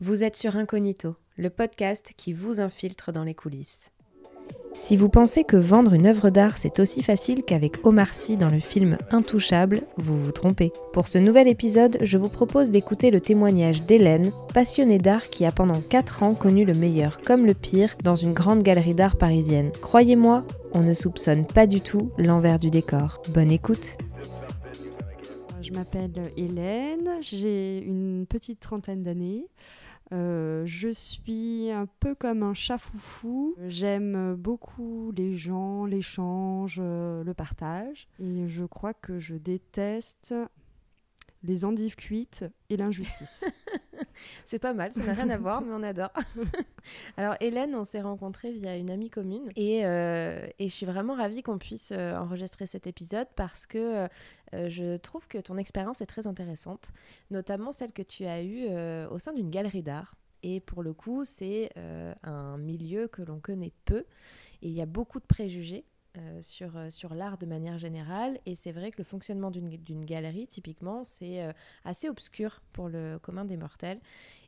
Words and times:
Vous 0.00 0.24
êtes 0.24 0.34
sur 0.34 0.56
Incognito, 0.56 1.14
le 1.36 1.50
podcast 1.50 2.14
qui 2.16 2.32
vous 2.32 2.60
infiltre 2.60 3.12
dans 3.12 3.22
les 3.22 3.32
coulisses. 3.32 3.92
Si 4.72 4.96
vous 4.96 5.08
pensez 5.08 5.44
que 5.44 5.56
vendre 5.56 5.92
une 5.92 6.06
œuvre 6.06 6.30
d'art 6.30 6.58
c'est 6.58 6.80
aussi 6.80 7.00
facile 7.00 7.44
qu'avec 7.44 7.86
Omar 7.86 8.12
Sy 8.12 8.36
dans 8.36 8.48
le 8.48 8.58
film 8.58 8.98
Intouchable, 9.12 9.82
vous 9.96 10.20
vous 10.20 10.32
trompez. 10.32 10.72
Pour 10.92 11.06
ce 11.06 11.18
nouvel 11.18 11.46
épisode, 11.46 11.98
je 12.02 12.18
vous 12.18 12.28
propose 12.28 12.72
d'écouter 12.72 13.12
le 13.12 13.20
témoignage 13.20 13.82
d'Hélène, 13.82 14.32
passionnée 14.52 14.98
d'art 14.98 15.28
qui 15.28 15.44
a 15.44 15.52
pendant 15.52 15.80
4 15.80 16.24
ans 16.24 16.34
connu 16.34 16.64
le 16.64 16.74
meilleur 16.74 17.20
comme 17.20 17.46
le 17.46 17.54
pire 17.54 17.94
dans 18.02 18.16
une 18.16 18.32
grande 18.32 18.64
galerie 18.64 18.96
d'art 18.96 19.14
parisienne. 19.14 19.70
Croyez-moi, 19.80 20.44
on 20.72 20.82
ne 20.82 20.92
soupçonne 20.92 21.46
pas 21.46 21.68
du 21.68 21.80
tout 21.80 22.10
l'envers 22.18 22.58
du 22.58 22.70
décor. 22.70 23.22
Bonne 23.28 23.52
écoute 23.52 23.96
Je 25.62 25.70
m'appelle 25.70 26.20
Hélène, 26.36 27.10
j'ai 27.20 27.78
une 27.78 28.26
petite 28.28 28.58
trentaine 28.58 29.04
d'années. 29.04 29.46
Euh, 30.12 30.62
je 30.66 30.88
suis 30.88 31.70
un 31.70 31.86
peu 31.86 32.14
comme 32.14 32.42
un 32.42 32.54
chat 32.54 32.78
foufou. 32.78 33.54
J'aime 33.66 34.34
beaucoup 34.34 35.12
les 35.16 35.34
gens, 35.34 35.86
l'échange, 35.86 36.78
euh, 36.82 37.24
le 37.24 37.34
partage. 37.34 38.08
Et 38.20 38.48
je 38.48 38.64
crois 38.64 38.94
que 38.94 39.18
je 39.18 39.34
déteste 39.34 40.34
les 41.44 41.64
endives 41.64 41.94
cuites 41.94 42.44
et 42.70 42.76
l'injustice. 42.76 43.44
c'est 44.44 44.58
pas 44.58 44.72
mal, 44.72 44.92
ça 44.92 45.04
n'a 45.04 45.12
rien 45.12 45.30
à 45.30 45.36
voir, 45.36 45.60
mais 45.62 45.72
on 45.72 45.82
adore. 45.82 46.10
Alors 47.16 47.36
Hélène, 47.40 47.74
on 47.74 47.84
s'est 47.84 48.00
rencontrés 48.00 48.52
via 48.52 48.76
une 48.76 48.90
amie 48.90 49.10
commune 49.10 49.50
et, 49.54 49.86
euh, 49.86 50.46
et 50.58 50.68
je 50.68 50.74
suis 50.74 50.86
vraiment 50.86 51.14
ravie 51.14 51.42
qu'on 51.42 51.58
puisse 51.58 51.92
enregistrer 51.92 52.66
cet 52.66 52.86
épisode 52.86 53.28
parce 53.36 53.66
que 53.66 54.08
je 54.52 54.96
trouve 54.96 55.28
que 55.28 55.38
ton 55.38 55.56
expérience 55.56 56.00
est 56.00 56.06
très 56.06 56.26
intéressante, 56.26 56.90
notamment 57.30 57.72
celle 57.72 57.92
que 57.92 58.02
tu 58.02 58.24
as 58.24 58.42
eue 58.42 58.66
au 59.10 59.18
sein 59.18 59.32
d'une 59.32 59.50
galerie 59.50 59.82
d'art. 59.82 60.14
Et 60.42 60.60
pour 60.60 60.82
le 60.82 60.92
coup, 60.92 61.24
c'est 61.24 61.70
un 62.22 62.58
milieu 62.58 63.08
que 63.08 63.22
l'on 63.22 63.40
connaît 63.40 63.72
peu 63.84 64.04
et 64.62 64.68
il 64.68 64.72
y 64.72 64.80
a 64.80 64.86
beaucoup 64.86 65.20
de 65.20 65.26
préjugés 65.26 65.84
euh, 66.16 66.40
sur, 66.42 66.76
euh, 66.76 66.90
sur 66.90 67.12
l'art 67.12 67.38
de 67.38 67.46
manière 67.46 67.76
générale. 67.76 68.38
Et 68.46 68.54
c'est 68.54 68.70
vrai 68.70 68.92
que 68.92 68.98
le 68.98 69.04
fonctionnement 69.04 69.50
d'une 69.50 70.04
galerie, 70.04 70.46
typiquement, 70.46 71.02
c'est 71.02 71.42
euh, 71.42 71.52
assez 71.84 72.08
obscur 72.08 72.62
pour 72.72 72.88
le 72.88 73.18
commun 73.18 73.44
des 73.44 73.56
mortels. 73.56 73.98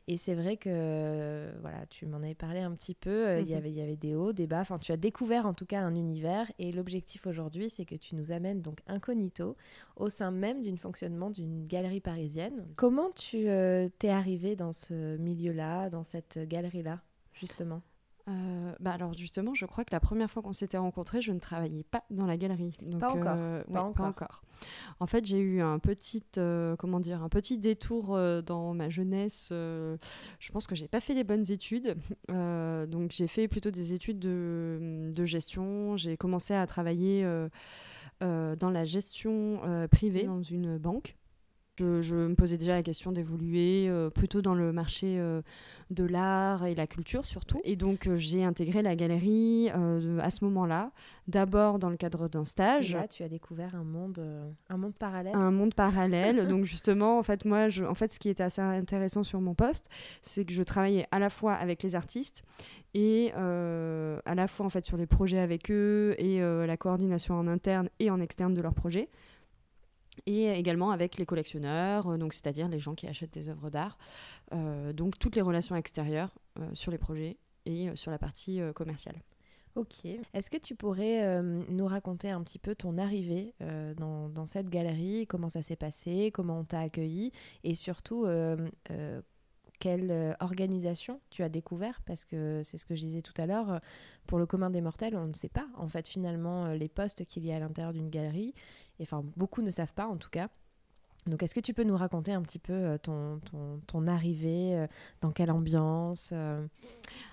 Et 0.07 0.15
c'est 0.15 0.33
vrai 0.33 0.55
que, 0.55 1.51
voilà, 1.59 1.85
tu 1.87 2.05
m'en 2.05 2.17
avais 2.17 2.35
parlé 2.35 2.61
un 2.61 2.71
petit 2.71 2.95
peu, 2.95 3.41
il 3.41 3.49
y 3.49 3.51
mhm. 3.51 3.57
avait, 3.57 3.71
y 3.73 3.81
avait 3.81 3.97
des 3.97 4.15
hauts, 4.15 4.31
des 4.31 4.47
bas, 4.47 4.61
enfin 4.61 4.79
tu 4.79 4.93
as 4.93 4.97
découvert 4.97 5.45
en 5.45 5.53
tout 5.53 5.65
cas 5.65 5.81
un 5.81 5.95
univers. 5.95 6.49
Et 6.57 6.71
l'objectif 6.71 7.27
aujourd'hui, 7.27 7.69
c'est 7.69 7.83
que 7.83 7.95
tu 7.95 8.15
nous 8.15 8.31
amènes 8.31 8.61
donc 8.61 8.79
incognito 8.87 9.57
au 9.97 10.09
sein 10.09 10.31
même 10.31 10.63
d'un 10.63 10.77
fonctionnement 10.77 11.29
d'une 11.29 11.67
galerie 11.67 11.99
parisienne. 11.99 12.65
Comment 12.77 13.11
tu 13.11 13.49
t'es 13.99 14.09
arrivé 14.09 14.55
dans 14.55 14.71
ce 14.71 15.17
milieu-là, 15.17 15.89
dans 15.89 16.03
cette 16.03 16.39
galerie-là, 16.39 17.01
justement? 17.33 17.81
Euh, 18.29 18.73
bah 18.79 18.91
alors 18.91 19.13
justement, 19.13 19.53
je 19.53 19.65
crois 19.65 19.85
que 19.85 19.93
la 19.93 19.99
première 19.99 20.29
fois 20.29 20.41
qu'on 20.41 20.53
s'était 20.53 20.77
rencontrés, 20.77 21.21
je 21.21 21.31
ne 21.31 21.39
travaillais 21.39 21.83
pas 21.83 22.03
dans 22.09 22.25
la 22.25 22.35
galerie. 22.35 22.77
Donc, 22.81 22.99
pas, 22.99 23.09
encore. 23.09 23.35
Euh, 23.37 23.63
pas, 23.63 24.03
encore. 24.03 24.41
En 24.99 25.05
fait, 25.05 25.25
j'ai 25.25 25.39
eu 25.39 25.61
un 25.61 25.79
petit, 25.79 26.23
euh, 26.37 26.75
comment 26.75 26.99
dire, 26.99 27.23
un 27.23 27.29
petit 27.29 27.57
détour 27.57 28.19
dans 28.45 28.73
ma 28.73 28.89
jeunesse. 28.89 29.47
je 29.51 30.51
pense 30.51 30.67
que 30.67 30.75
j'ai 30.75 30.87
pas 30.87 30.99
fait 30.99 31.13
les 31.13 31.23
bonnes 31.23 31.49
études. 31.51 31.95
donc 32.27 33.11
j'ai 33.11 33.27
fait 33.27 33.47
plutôt 33.47 33.71
des 33.71 33.93
études 33.93 34.19
de, 34.19 35.11
de 35.13 35.25
gestion. 35.25 35.95
J'ai 35.95 36.17
commencé 36.17 36.53
à 36.53 36.65
travailler 36.67 37.25
dans 38.19 38.69
la 38.69 38.83
gestion 38.83 39.87
privée 39.89 40.23
dans 40.23 40.43
une 40.43 40.77
banque. 40.77 41.15
Je, 41.77 42.01
je, 42.01 42.15
me 42.15 42.35
posais 42.35 42.57
déjà 42.57 42.73
la 42.73 42.83
question 42.83 43.11
d'évoluer 43.11 43.89
plutôt 44.15 44.41
dans 44.41 44.55
le 44.55 44.73
marché 44.73 45.19
de 45.89 46.03
l'art 46.03 46.65
et 46.65 46.75
la 46.75 46.87
culture 46.87 47.25
surtout. 47.25 47.59
Et 47.63 47.75
donc 47.75 48.07
euh, 48.07 48.17
j'ai 48.17 48.43
intégré 48.43 48.81
la 48.81 48.95
galerie 48.95 49.69
euh, 49.73 50.19
à 50.19 50.29
ce 50.29 50.43
moment-là, 50.45 50.91
d'abord 51.27 51.79
dans 51.79 51.89
le 51.89 51.97
cadre 51.97 52.27
d'un 52.27 52.45
stage. 52.45 52.91
Et 52.91 52.95
là, 52.95 53.07
tu 53.07 53.23
as 53.23 53.29
découvert 53.29 53.75
un 53.75 53.83
monde, 53.83 54.19
euh, 54.19 54.49
un 54.69 54.77
monde 54.77 54.95
parallèle. 54.95 55.35
Un 55.35 55.51
monde 55.51 55.73
parallèle. 55.73 56.47
donc 56.49 56.65
justement, 56.65 57.19
en 57.19 57.23
fait, 57.23 57.45
moi, 57.45 57.69
je, 57.69 57.83
en 57.83 57.93
fait, 57.93 58.11
ce 58.11 58.19
qui 58.19 58.29
était 58.29 58.43
assez 58.43 58.61
intéressant 58.61 59.23
sur 59.23 59.39
mon 59.39 59.53
poste, 59.53 59.89
c'est 60.21 60.43
que 60.45 60.53
je 60.53 60.63
travaillais 60.63 61.07
à 61.11 61.19
la 61.19 61.29
fois 61.29 61.53
avec 61.53 61.83
les 61.83 61.95
artistes 61.95 62.43
et 62.93 63.31
à 63.33 64.35
la 64.35 64.47
fois 64.47 64.65
en 64.65 64.69
fait 64.69 64.83
sur 64.83 64.97
les 64.97 65.05
projets 65.05 65.37
avec 65.37 65.69
eux 65.69 66.15
et 66.17 66.39
la 66.39 66.77
coordination 66.77 67.35
en 67.35 67.47
interne 67.47 67.89
et 67.99 68.09
en 68.09 68.19
externe 68.19 68.55
de 68.55 68.61
leurs 68.61 68.73
projets 68.73 69.09
et 70.25 70.51
également 70.51 70.91
avec 70.91 71.17
les 71.17 71.25
collectionneurs, 71.25 72.07
euh, 72.07 72.17
donc 72.17 72.33
c'est-à-dire 72.33 72.67
les 72.67 72.79
gens 72.79 72.95
qui 72.95 73.07
achètent 73.07 73.33
des 73.33 73.49
œuvres 73.49 73.69
d'art. 73.69 73.97
Euh, 74.53 74.93
donc 74.93 75.19
toutes 75.19 75.35
les 75.35 75.41
relations 75.41 75.75
extérieures 75.75 76.37
euh, 76.59 76.69
sur 76.73 76.91
les 76.91 76.97
projets 76.97 77.37
et 77.65 77.89
sur 77.95 78.11
la 78.11 78.17
partie 78.17 78.61
commerciale. 78.73 79.17
Ok. 79.75 80.05
Est-ce 80.33 80.49
que 80.49 80.57
tu 80.57 80.73
pourrais 80.73 81.43
nous 81.43 81.85
raconter 81.85 82.31
un 82.31 82.41
petit 82.41 82.59
peu 82.59 82.75
ton 82.75 82.97
arrivée 82.97 83.53
dans, 83.59 84.29
dans, 84.29 84.45
cette 84.45 84.69
galerie, 84.69 85.27
comment 85.27 85.49
ça 85.49 85.61
s'est 85.61 85.75
passé, 85.75 86.31
comment 86.33 86.59
on 86.59 86.63
t'a 86.63 86.79
accueilli? 86.79 87.33
Et 87.65 87.75
surtout 87.75 88.25
quelle 89.79 90.37
organisation 90.39 91.19
tu 91.29 91.43
as 91.43 91.49
découvert? 91.49 92.01
Parce 92.05 92.23
que 92.23 92.61
c'est 92.63 92.77
ce 92.77 92.85
que 92.85 92.95
je 92.95 93.01
disais 93.01 93.21
tout 93.21 93.33
à 93.35 93.45
l'heure, 93.45 93.81
pour 94.27 94.39
le 94.39 94.45
commun 94.45 94.69
des 94.69 94.81
mortels, 94.81 95.17
on 95.17 95.27
ne 95.27 95.33
sait 95.33 95.49
pas 95.49 95.67
en 95.75 95.89
fait 95.89 96.07
finalement 96.07 96.67
les 96.67 96.87
postes 96.87 97.25
qu'il 97.25 97.45
y 97.45 97.51
a 97.51 97.57
à 97.57 97.59
l'intérieur 97.59 97.91
d'une 97.91 98.09
galerie 98.09 98.53
enfin 99.01 99.23
beaucoup 99.35 99.61
ne 99.61 99.71
savent 99.71 99.93
pas 99.93 100.07
en 100.07 100.17
tout 100.17 100.29
cas. 100.29 100.49
Donc, 101.27 101.43
est-ce 101.43 101.53
que 101.53 101.59
tu 101.59 101.73
peux 101.73 101.83
nous 101.83 101.97
raconter 101.97 102.31
un 102.31 102.41
petit 102.41 102.59
peu 102.59 102.73
euh, 102.73 102.97
ton, 102.97 103.39
ton, 103.51 103.81
ton 103.87 104.07
arrivée, 104.07 104.75
euh, 104.75 104.87
dans 105.21 105.31
quelle 105.31 105.51
ambiance, 105.51 106.29
euh, 106.33 106.65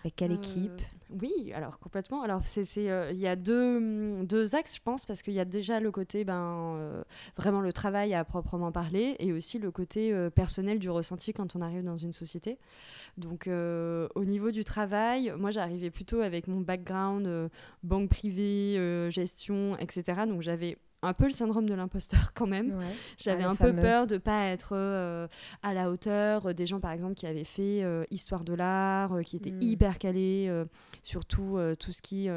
avec 0.00 0.16
quelle 0.16 0.32
équipe? 0.32 0.82
Oui, 1.10 1.52
alors 1.54 1.78
complètement. 1.78 2.22
Alors, 2.22 2.42
il 2.56 3.16
y 3.16 3.26
a 3.26 3.36
deux, 3.36 4.25
deux, 4.25 4.54
axes, 4.54 4.76
je 4.76 4.80
pense, 4.82 5.06
parce 5.06 5.22
qu'il 5.22 5.34
y 5.34 5.41
a 5.41 5.44
déjà 5.44 5.78
le 5.78 5.92
côté, 5.92 6.25
ben, 6.25 7.04
vraiment 7.36 7.60
le 7.60 7.72
travail 7.72 8.14
à 8.14 8.25
proprement 8.25 8.72
parler, 8.72 9.14
et 9.20 9.32
aussi 9.32 9.58
le 9.58 9.70
côté 9.70 10.12
personnel 10.34 10.81
du 10.81 10.91
ressenti 10.91 11.32
quand 11.32 11.54
on 11.54 11.60
arrive 11.60 11.84
dans 11.84 11.96
une 11.96 12.12
société. 12.12 12.58
Donc, 13.16 13.48
au 13.48 14.25
niveau 14.25 14.50
du 14.50 14.64
travail, 14.64 15.32
moi, 15.38 15.52
j'arrivais 15.52 15.91
plutôt 15.91 16.20
avec 16.20 16.48
mon 16.48 16.62
background 16.62 17.50
banque 17.84 18.08
privée, 18.08 19.10
gestion, 19.10 19.76
etc. 19.78 20.22
Donc, 20.26 20.42
j'avais 20.42 20.78
un 21.04 21.12
peu 21.12 21.26
le 21.26 21.32
syndrome 21.32 21.69
de 21.69 21.75
l'imposteur 21.75 22.32
quand 22.34 22.47
même. 22.47 22.78
J'avais 23.19 23.44
ah, 23.44 23.50
un 23.50 23.56
peu 23.56 23.75
peur 23.75 24.06
de 24.06 24.19
pas 24.19 24.47
être 24.47 24.70
euh, 24.72 25.26
à 25.62 25.75
la 25.75 25.91
hauteur 25.91 26.47
euh, 26.47 26.53
des 26.53 26.66
gens 26.66 26.81
par 26.81 26.92
exemple 26.92 27.15
qui 27.15 27.26
avaient 27.26 27.44
fait 27.44 27.82
euh, 27.82 28.04
histoire 28.10 28.44
de 28.44 28.54
l'art, 28.54 29.20
qui 29.25 29.37
étaient 29.37 29.50
hmm. 29.50 29.62
hyper 29.62 29.98
calés 29.98 30.50
sur 31.03 31.25
tout, 31.25 31.59
tout 31.78 31.93
ce 31.93 32.03
qui 32.03 32.28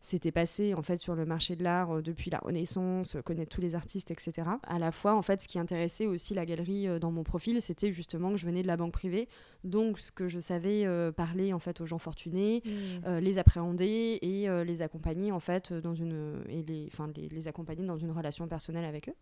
s'était 0.00 0.32
passé 0.32 0.74
en 0.74 0.82
fait 0.82 0.98
sur 0.98 1.14
le 1.14 1.24
marché 1.24 1.56
de 1.56 1.64
l'art 1.64 2.02
depuis 2.02 2.30
la 2.30 2.38
Renaissance, 2.38 3.16
connaître 3.24 3.54
tous 3.54 3.60
les 3.60 3.74
artistes, 3.74 4.10
etc. 4.10 4.48
À 4.62 4.78
la 4.78 4.92
fois 4.92 5.14
en 5.14 5.22
fait 5.22 5.42
ce 5.42 5.48
qui 5.48 5.58
intéressait 5.58 6.06
aussi 6.06 6.34
la 6.34 6.46
galerie 6.46 6.88
dans 7.00 7.10
mon 7.10 7.24
profil, 7.24 7.60
c'était 7.60 7.92
justement 7.92 8.30
que 8.30 8.36
je 8.36 8.46
venais 8.46 8.62
de 8.62 8.68
la 8.68 8.76
banque 8.76 8.92
privée, 8.92 9.28
donc 9.64 9.98
ce 9.98 10.12
que 10.12 10.28
je 10.28 10.40
savais 10.40 10.86
parler 11.16 11.52
en 11.52 11.58
fait 11.58 11.80
aux 11.80 11.86
gens 11.86 11.98
fortunés, 11.98 12.62
hmm. 12.64 13.16
les 13.18 13.38
appréhender 13.38 14.18
et 14.22 14.48
les 14.64 14.82
accompagner 14.82 15.32
en 15.32 15.40
fait 15.40 15.72
dans 15.72 15.94
une 15.94 16.44
et 16.48 16.62
les, 16.62 16.88
enfin 16.92 17.10
les, 17.16 17.28
les 17.28 17.48
accompagner 17.48 17.86
dans 17.86 17.96
une 17.96 18.10
relation 18.10 18.46
personnelle 18.46 18.84
avec 18.84 19.08
eux. 19.08 19.14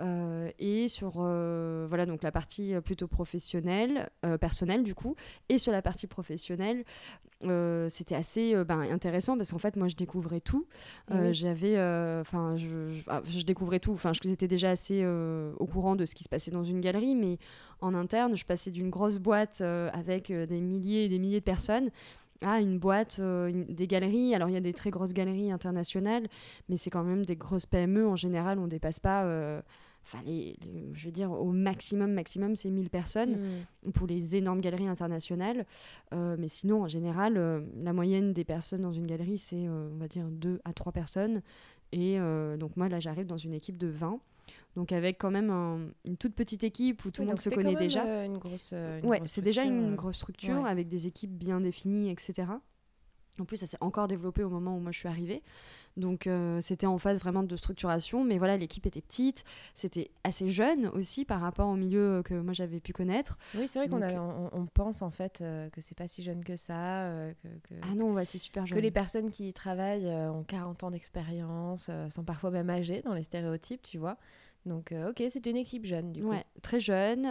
Euh, 0.00 0.50
et 0.58 0.88
sur 0.88 1.16
euh, 1.18 1.86
voilà 1.88 2.06
donc 2.06 2.22
la 2.22 2.32
partie 2.32 2.74
plutôt 2.84 3.06
professionnelle, 3.06 4.10
euh, 4.24 4.38
personnelle 4.38 4.82
du 4.82 4.94
coup, 4.94 5.16
et 5.48 5.58
sur 5.58 5.72
la 5.72 5.82
partie 5.82 6.06
professionnelle, 6.06 6.84
c'était 7.88 8.14
assez 8.14 8.54
ben, 8.64 8.82
intéressant 8.82 9.36
parce 9.36 9.50
qu'en 9.50 9.58
fait 9.58 9.76
moi 9.76 9.88
je 9.88 9.96
découvrais 9.96 10.38
tout. 10.40 10.66
J'avais, 11.32 11.72
enfin 12.20 12.56
je, 12.56 13.00
ah, 13.08 13.20
je, 13.26 13.42
découvrais 13.42 13.80
tout. 13.80 13.92
Enfin 13.92 14.12
j'étais 14.12 14.46
déjà 14.46 14.70
assez 14.70 15.04
au 15.04 15.66
courant 15.66 15.96
de 15.96 16.04
ce 16.04 16.14
qui 16.14 16.22
se 16.22 16.28
passait 16.28 16.52
dans 16.52 16.62
une 16.62 16.80
galerie, 16.80 17.16
mais 17.16 17.38
en 17.80 17.94
interne 17.94 18.36
je 18.36 18.44
passais 18.44 18.70
d'une 18.70 18.90
grosse 18.90 19.18
boîte 19.18 19.60
avec 19.60 20.30
des 20.30 20.60
milliers 20.60 21.04
et 21.06 21.08
des 21.08 21.18
milliers 21.18 21.40
de 21.40 21.44
personnes 21.44 21.90
ah, 22.44 22.60
une 22.60 22.78
boîte, 22.78 23.18
euh, 23.20 23.50
des 23.52 23.86
galeries. 23.86 24.34
Alors, 24.34 24.48
il 24.48 24.52
y 24.52 24.56
a 24.56 24.60
des 24.60 24.72
très 24.72 24.90
grosses 24.90 25.12
galeries 25.12 25.50
internationales, 25.50 26.28
mais 26.68 26.76
c'est 26.76 26.90
quand 26.90 27.04
même 27.04 27.24
des 27.24 27.36
grosses 27.36 27.66
PME. 27.66 28.06
En 28.06 28.16
général, 28.16 28.58
on 28.58 28.64
ne 28.64 28.68
dépasse 28.68 29.00
pas. 29.00 29.24
Euh, 29.24 29.60
enfin, 30.04 30.18
je 30.24 31.04
veux 31.04 31.12
dire, 31.12 31.32
au 31.32 31.52
maximum, 31.52 32.12
maximum, 32.12 32.56
c'est 32.56 32.70
1000 32.70 32.90
personnes 32.90 33.38
hmm. 33.86 33.92
pour 33.92 34.06
les 34.06 34.36
énormes 34.36 34.60
galeries 34.60 34.88
internationales. 34.88 35.66
Euh, 36.12 36.36
mais 36.38 36.48
sinon, 36.48 36.82
en 36.82 36.88
général, 36.88 37.64
la 37.82 37.92
moyenne 37.92 38.32
des 38.32 38.44
personnes 38.44 38.82
dans 38.82 38.92
une 38.92 39.06
galerie, 39.06 39.38
c'est, 39.38 39.68
on 39.68 39.96
va 39.96 40.08
dire, 40.08 40.26
2 40.28 40.60
à 40.64 40.72
3 40.72 40.92
personnes. 40.92 41.42
Et 41.92 42.18
donc, 42.58 42.76
moi, 42.76 42.88
là, 42.88 43.00
j'arrive 43.00 43.26
dans 43.26 43.36
une 43.36 43.52
équipe 43.52 43.76
de 43.76 43.88
20. 43.88 44.18
Donc 44.76 44.92
avec 44.92 45.18
quand 45.18 45.30
même 45.30 45.92
une 46.04 46.16
toute 46.16 46.34
petite 46.34 46.64
équipe 46.64 47.04
où 47.04 47.10
tout 47.10 47.22
le 47.22 47.28
monde 47.28 47.40
se 47.40 47.50
connaît 47.50 47.74
déjà. 47.74 48.04
Euh, 48.06 48.26
une 48.26 48.38
grosse, 48.38 48.72
ouais, 49.02 49.20
c'est 49.26 49.42
déjà 49.42 49.64
une 49.64 49.94
grosse 49.94 50.16
structure 50.16 50.66
avec 50.66 50.88
des 50.88 51.06
équipes 51.06 51.32
bien 51.32 51.60
définies, 51.60 52.10
etc. 52.10 52.44
En 53.40 53.44
plus, 53.44 53.56
ça 53.56 53.66
s'est 53.66 53.78
encore 53.80 54.08
développé 54.08 54.44
au 54.44 54.50
moment 54.50 54.76
où 54.76 54.80
moi 54.80 54.92
je 54.92 54.98
suis 54.98 55.08
arrivée. 55.08 55.42
Donc 55.96 56.26
euh, 56.26 56.60
c'était 56.60 56.86
en 56.86 56.98
phase 56.98 57.20
vraiment 57.20 57.42
de 57.42 57.56
structuration, 57.56 58.24
mais 58.24 58.38
voilà, 58.38 58.56
l'équipe 58.56 58.86
était 58.86 59.02
petite, 59.02 59.44
c'était 59.74 60.10
assez 60.24 60.48
jeune 60.48 60.86
aussi 60.86 61.24
par 61.24 61.40
rapport 61.40 61.68
au 61.68 61.76
milieu 61.76 62.22
que 62.24 62.34
moi 62.34 62.54
j'avais 62.54 62.80
pu 62.80 62.92
connaître. 62.92 63.38
Oui, 63.54 63.68
c'est 63.68 63.78
vrai 63.78 63.88
qu'on 63.88 64.02
on, 64.02 64.50
on, 64.52 64.66
pense 64.66 65.02
en 65.02 65.10
fait 65.10 65.40
euh, 65.40 65.68
que 65.68 65.80
c'est 65.80 65.96
pas 65.96 66.08
si 66.08 66.22
jeune 66.22 66.44
que 66.44 66.56
ça. 66.56 67.08
Euh, 67.10 67.32
que, 67.42 67.74
ah 67.82 67.94
non, 67.94 68.14
ouais, 68.14 68.24
c'est 68.24 68.38
super 68.38 68.66
jeune. 68.66 68.78
Que 68.78 68.82
les 68.82 68.90
personnes 68.90 69.30
qui 69.30 69.48
y 69.48 69.52
travaillent 69.52 70.08
ont 70.08 70.44
40 70.44 70.84
ans 70.84 70.90
d'expérience, 70.90 71.90
sont 72.10 72.24
parfois 72.24 72.50
même 72.50 72.70
âgées 72.70 73.02
dans 73.02 73.14
les 73.14 73.22
stéréotypes, 73.22 73.82
tu 73.82 73.98
vois. 73.98 74.16
Donc, 74.64 74.92
ok, 74.92 75.22
c'était 75.30 75.50
une 75.50 75.56
équipe 75.56 75.84
jeune, 75.84 76.12
du 76.12 76.22
coup. 76.22 76.30
Ouais, 76.30 76.44
très 76.62 76.80
jeune, 76.80 77.26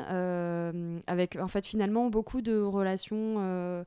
avec 1.08 1.38
en 1.38 1.48
fait 1.48 1.66
finalement 1.66 2.10
beaucoup 2.10 2.42
de 2.42 2.60
relations 2.60 3.86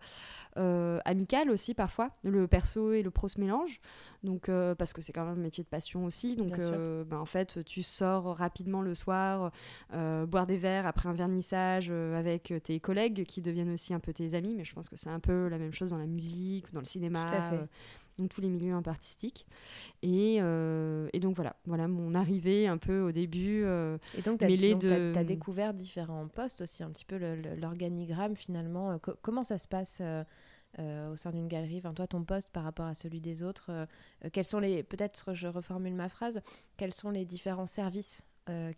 amicales 0.57 1.51
aussi 1.51 1.75
parfois. 1.75 2.11
Le 2.25 2.47
perso 2.47 2.93
et 2.93 3.03
le 3.03 3.11
pro 3.11 3.29
se 3.29 3.41
mélangent. 3.41 3.81
Donc, 4.25 4.49
euh, 4.49 4.75
parce 4.75 4.93
que 4.95 5.03
c'est 5.03 5.13
quand 5.13 5.27
même 5.27 5.39
un 5.39 5.43
métier 5.43 5.63
de 5.63 5.69
passion 5.69 6.07
aussi. 6.07 6.35
Donc, 6.35 6.59
euh, 6.59 7.05
ben, 7.05 7.19
en 7.19 7.27
fait, 7.27 7.63
tu 7.65 7.83
sors 7.83 8.37
rapidement 8.37 8.81
le 8.81 8.95
soir, 8.95 9.53
euh, 9.93 10.25
boire 10.25 10.47
des 10.47 10.57
verres 10.57 10.87
après 10.87 11.09
un 11.09 11.13
vernissage 11.13 11.91
avec 11.91 12.53
tes 12.63 12.81
collègues 12.81 13.25
qui 13.25 13.43
deviennent 13.43 13.73
aussi 13.73 13.93
un 13.93 14.01
peu 14.01 14.13
tes 14.13 14.35
amis. 14.35 14.55
Mais 14.55 14.65
je 14.65 14.75
pense 14.75 14.89
que 14.89 14.97
c'est 14.97 15.11
un 15.11 15.21
peu 15.21 15.49
la 15.49 15.59
même 15.59 15.73
chose 15.73 15.91
dans 15.91 15.99
la 15.99 16.07
musique, 16.07 16.73
dans 16.73 16.81
le 16.81 16.87
cinéma. 16.87 17.27
Dans 18.19 18.27
tous 18.29 18.41
les 18.41 18.49
milieux 18.49 18.75
un 18.75 18.83
peu 18.83 18.91
artistiques. 18.91 19.47
Et, 20.03 20.37
et, 20.37 21.21
donc 21.21 21.37
voilà, 21.37 21.57
voilà 21.67 21.89
mon 21.89 22.15
arrivée 22.15 22.67
un 22.67 22.79
peu 22.79 23.01
au 23.01 23.13
début. 23.13 23.65
et 24.17 24.23
donc, 24.23 24.39
tu 24.39 24.45
as, 24.45 25.19
as, 25.19 25.25
découvert 25.25 25.75
différents 25.75 26.29
postes 26.29 26.61
aussi, 26.61 26.83
un 26.83 26.91
petit 26.91 27.05
peu 27.05 27.19
l'organigramme 27.61 28.37
finalement. 28.37 28.99
comment 29.23 29.43
ça 29.43 29.59
se 29.59 29.69
passe 29.69 30.01
euh, 30.79 31.13
au 31.13 31.17
sein 31.17 31.31
d'une 31.31 31.47
galerie? 31.47 31.79
Enfin, 31.79 31.95
Toi, 31.95 32.07
ton 32.07 32.25
poste 32.25 32.51
par 32.51 32.65
rapport 32.65 32.87
à 32.87 32.95
celui 32.95 33.21
des 33.21 33.43
autres, 33.43 33.71
euh, 33.71 33.87
euh, 34.25 34.29
quels 34.33 34.45
sont 34.45 34.59
les. 34.59 34.83
Peut-être, 34.83 35.35
je 35.35 35.47
reformule 35.47 35.95
ma 35.95 36.09
phrase, 36.09 36.41
quels 36.77 36.95
sont 36.95 37.11
les 37.11 37.25
différents 37.25 37.67
services 37.67 38.23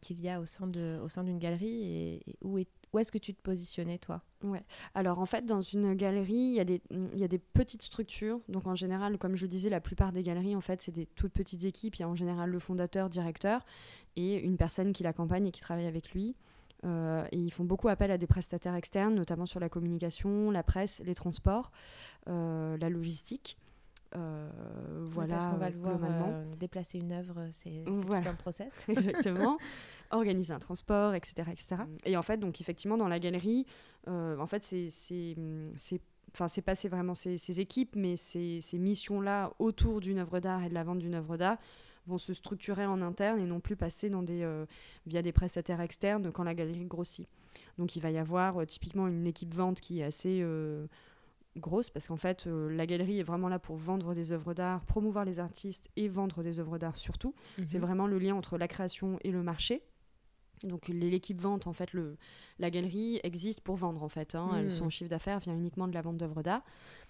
qu'il 0.00 0.21
y 0.21 0.29
a 0.29 0.41
au 0.41 0.47
sein, 0.47 0.69
de, 0.69 1.00
au 1.03 1.09
sein 1.09 1.25
d'une 1.25 1.41
galerie 1.41 1.83
et, 1.83 2.37
où, 2.41 2.56
est, 2.56 2.69
où 2.96 2.98
est-ce 2.98 3.12
que 3.12 3.19
tu 3.19 3.34
te 3.34 3.43
positionnais, 3.43 3.98
toi? 3.98 4.22
Ouais. 4.43 4.62
Alors, 4.94 5.19
en 5.19 5.26
fait, 5.26 5.44
dans 5.44 5.60
une 5.60 5.94
galerie, 5.94 6.32
il 6.32 6.54
y, 6.54 6.60
a 6.60 6.64
des, 6.64 6.81
y 7.14 7.25
a 7.25 7.28
des 7.28 7.38
petites 7.38 7.82
structures. 7.82 8.40
Donc, 8.48 8.66
en 8.66 8.75
général, 8.75 9.19
comme 9.19 9.37
je 9.37 9.44
disais, 9.44 9.69
la 9.69 9.81
plupart 9.81 10.12
des 10.12 10.22
galeries, 10.22 10.56
en 10.56 10.62
fait, 10.62 10.81
c'est 10.81 10.93
des 10.93 11.04
toutes 11.04 11.32
petites 11.32 11.64
équipes. 11.64 11.96
Il 11.96 12.00
y 12.00 12.04
a 12.04 12.08
en 12.08 12.14
général 12.14 12.48
le 12.48 12.58
fondateur, 12.58 13.10
directeur 13.10 13.66
et 14.16 14.37
une 14.37 14.56
personne 14.56 14.94
qui 14.94 15.02
l'accompagne 15.02 15.46
et 15.46 15.52
qui 15.52 15.60
travaille 15.60 15.87
avec 15.87 16.12
lui. 16.12 16.37
Euh, 16.84 17.26
et 17.32 17.38
ils 17.38 17.50
font 17.50 17.64
beaucoup 17.64 17.88
appel 17.88 18.10
à 18.10 18.19
des 18.19 18.26
prestataires 18.26 18.75
externes, 18.75 19.14
notamment 19.14 19.46
sur 19.46 19.60
la 19.60 19.69
communication, 19.69 20.50
la 20.50 20.62
presse, 20.62 21.02
les 21.04 21.14
transports, 21.14 21.70
euh, 22.28 22.76
la 22.78 22.88
logistique. 22.88 23.58
Euh, 24.16 24.48
voilà, 25.10 25.34
parce 25.34 25.46
qu'on 25.46 25.56
va 25.56 25.70
le 25.70 25.78
voir, 25.78 25.98
déplacer 26.58 26.98
une 26.98 27.12
œuvre, 27.12 27.48
c'est 27.50 27.84
tout 27.84 28.12
un 28.12 28.34
process. 28.34 28.84
Exactement. 28.88 29.58
Organiser 30.10 30.52
un 30.52 30.58
transport, 30.58 31.14
etc., 31.14 31.50
etc. 31.50 31.82
Et 32.04 32.16
en 32.16 32.22
fait, 32.22 32.38
donc 32.38 32.60
effectivement, 32.60 32.96
dans 32.96 33.08
la 33.08 33.18
galerie, 33.18 33.66
en 34.06 34.46
fait, 34.46 34.64
c'est 34.64 35.36
enfin 36.32 36.48
c'est 36.48 36.62
pas 36.62 36.74
vraiment 36.88 37.14
ces, 37.14 37.38
ces, 37.38 37.60
équipes, 37.60 37.96
mais 37.96 38.16
ces, 38.16 38.60
ces 38.60 38.78
missions-là 38.78 39.52
autour 39.58 40.00
d'une 40.00 40.18
œuvre 40.18 40.40
d'art 40.40 40.62
et 40.64 40.68
de 40.68 40.74
la 40.74 40.84
vente 40.84 40.98
d'une 40.98 41.14
œuvre 41.14 41.36
d'art 41.36 41.58
vont 42.06 42.18
se 42.18 42.32
structurer 42.34 42.86
en 42.86 43.02
interne 43.02 43.40
et 43.40 43.46
non 43.46 43.60
plus 43.60 43.76
passer 43.76 44.08
dans 44.10 44.22
des, 44.22 44.42
euh, 44.42 44.64
via 45.06 45.22
des 45.22 45.32
prestataires 45.32 45.80
externes 45.80 46.30
quand 46.32 46.44
la 46.44 46.54
galerie 46.54 46.84
grossit. 46.84 47.28
Donc 47.78 47.96
il 47.96 48.00
va 48.00 48.10
y 48.10 48.18
avoir 48.18 48.60
euh, 48.60 48.64
typiquement 48.64 49.08
une 49.08 49.26
équipe 49.26 49.54
vente 49.54 49.80
qui 49.80 50.00
est 50.00 50.04
assez 50.04 50.40
euh, 50.42 50.86
grosse 51.56 51.91
parce 51.91 52.08
qu'en 52.08 52.17
fait 52.17 52.47
la 52.47 52.87
galerie 52.87 53.19
est 53.19 53.23
vraiment 53.23 53.49
là 53.49 53.58
pour 53.58 53.76
vendre 53.76 54.14
des 54.14 54.32
œuvres 54.32 54.55
d'art, 54.55 54.85
promouvoir 54.85 55.25
les 55.25 55.41
artistes 55.41 55.91
et 55.97 56.08
vendre 56.08 56.43
des 56.43 56.61
œuvres 56.61 56.79
d'art 56.79 56.97
surtout. 56.97 57.35
C'est 57.67 57.79
mhm. 57.79 57.85
vraiment 57.85 58.06
le 58.06 58.19
lien 58.19 58.35
entre 58.35 58.58
la 58.58 58.69
création 58.69 59.19
et 59.23 59.31
le 59.31 59.43
marché. 59.43 59.82
Donc 60.62 60.88
l'équipe 60.88 61.41
vente, 61.41 61.67
en 61.67 61.73
fait, 61.73 61.93
le, 61.93 62.17
la 62.58 62.70
galerie 62.70 63.20
existe 63.23 63.61
pour 63.61 63.76
vendre 63.76 64.03
en 64.03 64.08
fait. 64.08 64.35
Hein. 64.35 64.62
Mhm. 64.62 64.70
Son 64.70 64.88
chiffre 64.88 65.11
d'affaires 65.11 65.38
vient 65.38 65.55
uniquement 65.55 65.88
de 65.88 65.94
la 65.94 66.03
vente 66.03 66.17
d'œuvres 66.17 66.43
d'art. 66.43 66.62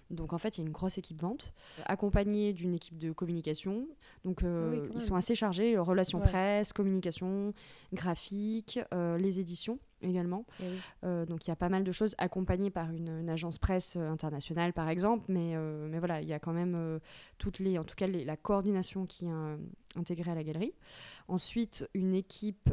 Donc 0.09 0.33
en 0.33 0.37
fait, 0.37 0.57
il 0.57 0.61
y 0.61 0.63
a 0.63 0.67
une 0.67 0.73
grosse 0.73 0.97
équipe 0.97 1.21
vente, 1.21 1.53
accompagnée 1.85 2.53
d'une 2.53 2.73
équipe 2.73 2.97
de 2.97 3.11
communication. 3.11 3.87
Donc 4.23 4.43
euh, 4.43 4.87
ils 4.93 5.01
sont 5.01 5.15
assez 5.15 5.35
chargés, 5.35 5.75
euh, 5.75 5.81
relations 5.81 6.19
presse, 6.19 6.71
communication, 6.71 7.53
graphique, 7.93 8.79
euh, 8.93 9.17
les 9.17 9.39
éditions 9.39 9.79
également. 10.01 10.45
Eh 10.61 11.25
donc 11.25 11.45
il 11.45 11.49
y 11.49 11.51
a 11.51 11.55
pas 11.55 11.69
mal 11.69 11.83
de 11.83 11.91
choses 11.91 12.15
accompagnées 12.17 12.69
par 12.69 12.91
une, 12.91 13.29
agence 13.29 13.57
presse 13.57 13.95
internationale 13.95 14.73
par 14.73 14.89
exemple, 14.89 15.25
mais, 15.27 15.55
mais 15.89 15.99
voilà, 15.99 16.21
il 16.21 16.27
y 16.27 16.33
a 16.33 16.39
quand 16.39 16.53
même 16.53 16.99
toutes 17.37 17.59
les, 17.59 17.77
en 17.77 17.83
tout 17.83 17.95
cas 17.95 18.07
la 18.07 18.37
coordination 18.37 19.05
qui 19.05 19.25
est 19.25 19.31
intégrée 19.97 20.31
à 20.31 20.35
la 20.35 20.43
galerie. 20.43 20.73
Ensuite, 21.27 21.87
une 21.93 22.13
équipe 22.13 22.69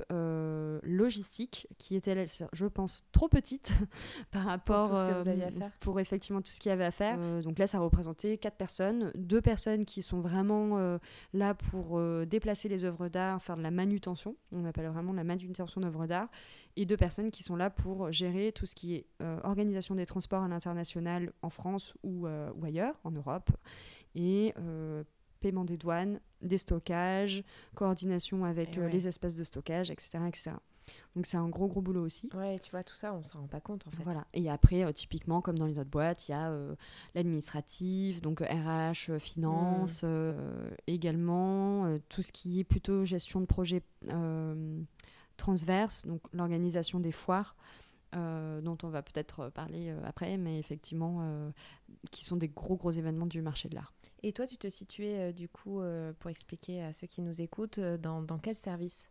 logistique 0.82 1.68
qui 1.78 1.96
était, 1.96 2.26
je 2.52 2.66
pense, 2.66 3.04
trop 3.12 3.28
petite 3.28 3.72
par 4.30 4.44
rapport 4.44 4.88
pour, 4.88 4.90
tout 4.90 4.96
ce 4.96 5.10
que 5.10 5.20
vous 5.20 5.28
aviez 5.28 5.44
à 5.44 5.50
faire. 5.50 5.70
pour 5.80 6.00
effectivement 6.00 6.40
tout 6.40 6.50
ce 6.50 6.60
qu'il 6.60 6.70
y 6.70 6.72
avait 6.72 6.84
à 6.84 6.90
faire. 6.90 7.16
Euh, 7.18 7.42
donc 7.42 7.58
là, 7.58 7.66
ça 7.66 7.78
représentait 7.78 8.38
quatre 8.38 8.56
personnes, 8.56 9.12
deux 9.14 9.40
personnes 9.40 9.84
qui 9.84 10.02
sont 10.02 10.20
vraiment 10.20 10.78
euh, 10.78 10.98
là 11.32 11.54
pour 11.54 11.98
euh, 11.98 12.24
déplacer 12.24 12.68
les 12.68 12.84
œuvres 12.84 13.08
d'art, 13.08 13.42
faire 13.42 13.56
de 13.56 13.62
la 13.62 13.70
manutention, 13.70 14.36
on 14.52 14.64
appelle 14.64 14.86
vraiment 14.88 15.12
la 15.12 15.24
manutention 15.24 15.80
d'œuvres 15.80 16.06
d'art, 16.06 16.28
et 16.76 16.86
deux 16.86 16.96
personnes 16.96 17.30
qui 17.30 17.42
sont 17.42 17.56
là 17.56 17.70
pour 17.70 18.10
gérer 18.10 18.52
tout 18.52 18.66
ce 18.66 18.74
qui 18.74 18.94
est 18.94 19.06
organisation 19.44 19.94
des 19.94 20.06
transports 20.06 20.42
à 20.42 20.48
l'international 20.48 21.32
en 21.42 21.50
France 21.50 21.94
ou, 22.02 22.26
ou, 22.26 22.64
ailleurs, 22.64 22.98
en 23.04 23.12
Europe, 23.12 23.50
et 24.16 24.52
paiement 25.44 25.66
des 25.66 25.76
douanes, 25.76 26.20
des 26.40 26.56
stockages, 26.56 27.44
coordination 27.74 28.46
avec 28.46 28.76
les 28.76 29.06
espaces 29.06 29.34
de 29.34 29.44
stockage, 29.44 29.90
etc. 29.90 30.20
etc. 30.26 30.52
Donc 31.14 31.26
c'est 31.26 31.36
un 31.36 31.48
gros 31.48 31.68
gros 31.68 31.82
boulot 31.82 32.02
aussi. 32.02 32.30
Ouais, 32.34 32.58
tu 32.58 32.70
vois, 32.70 32.82
tout 32.82 32.94
ça, 32.94 33.12
on 33.12 33.22
s'en 33.22 33.40
rend 33.40 33.46
pas 33.46 33.60
compte 33.60 33.86
en 33.86 33.90
fait. 33.90 34.02
Voilà. 34.02 34.26
Et 34.32 34.50
après, 34.50 34.84
euh, 34.84 34.92
typiquement, 34.92 35.42
comme 35.42 35.58
dans 35.58 35.66
les 35.66 35.78
autres 35.78 35.90
boîtes, 35.90 36.28
il 36.28 36.32
y 36.32 36.34
a 36.34 36.50
euh, 36.50 36.74
l'administratif, 37.14 38.22
donc 38.22 38.40
RH, 38.40 39.10
euh, 39.10 39.18
finance, 39.18 40.02
mmh. 40.02 40.34
également 40.86 41.98
tout 42.08 42.22
ce 42.22 42.32
qui 42.32 42.60
est 42.60 42.64
plutôt 42.64 43.04
gestion 43.04 43.40
de 43.40 43.46
projet 43.46 43.82
transverse, 45.36 46.06
donc 46.06 46.22
l'organisation 46.32 47.00
des 47.00 47.12
foires. 47.12 47.54
Dont 48.14 48.78
on 48.82 48.88
va 48.88 49.02
peut-être 49.02 49.50
parler 49.50 49.94
après, 50.04 50.36
mais 50.36 50.58
effectivement, 50.58 51.52
qui 52.10 52.24
sont 52.24 52.36
des 52.36 52.48
gros 52.48 52.76
gros 52.76 52.90
événements 52.90 53.26
du 53.26 53.42
marché 53.42 53.68
de 53.68 53.74
l'art. 53.74 53.92
Et 54.22 54.32
toi, 54.32 54.46
tu 54.46 54.56
te 54.56 54.68
situais 54.68 55.32
du 55.32 55.48
coup, 55.48 55.82
pour 56.18 56.30
expliquer 56.30 56.82
à 56.82 56.92
ceux 56.92 57.06
qui 57.06 57.22
nous 57.22 57.40
écoutent, 57.40 57.80
dans, 57.80 58.22
dans 58.22 58.38
quel 58.38 58.56
service? 58.56 59.08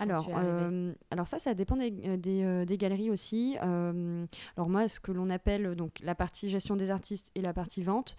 Alors, 0.00 0.28
euh, 0.32 0.92
alors 1.10 1.26
ça, 1.26 1.38
ça 1.38 1.54
dépend 1.54 1.76
des, 1.76 1.92
euh, 2.04 2.16
euh, 2.26 2.64
des, 2.64 2.78
galeries 2.78 3.10
aussi. 3.10 3.56
alors 3.58 4.68
moi, 4.68 4.88
ce 4.88 5.00
que 5.00 5.10
l'on 5.10 5.28
appelle 5.28 5.74
donc 5.74 5.98
la 6.02 6.14
partie 6.14 6.48
gestion 6.48 6.76
des 6.76 6.90
artistes 6.90 7.30
et 7.34 7.40
la 7.40 7.52
partie 7.52 7.82
vente, 7.82 8.16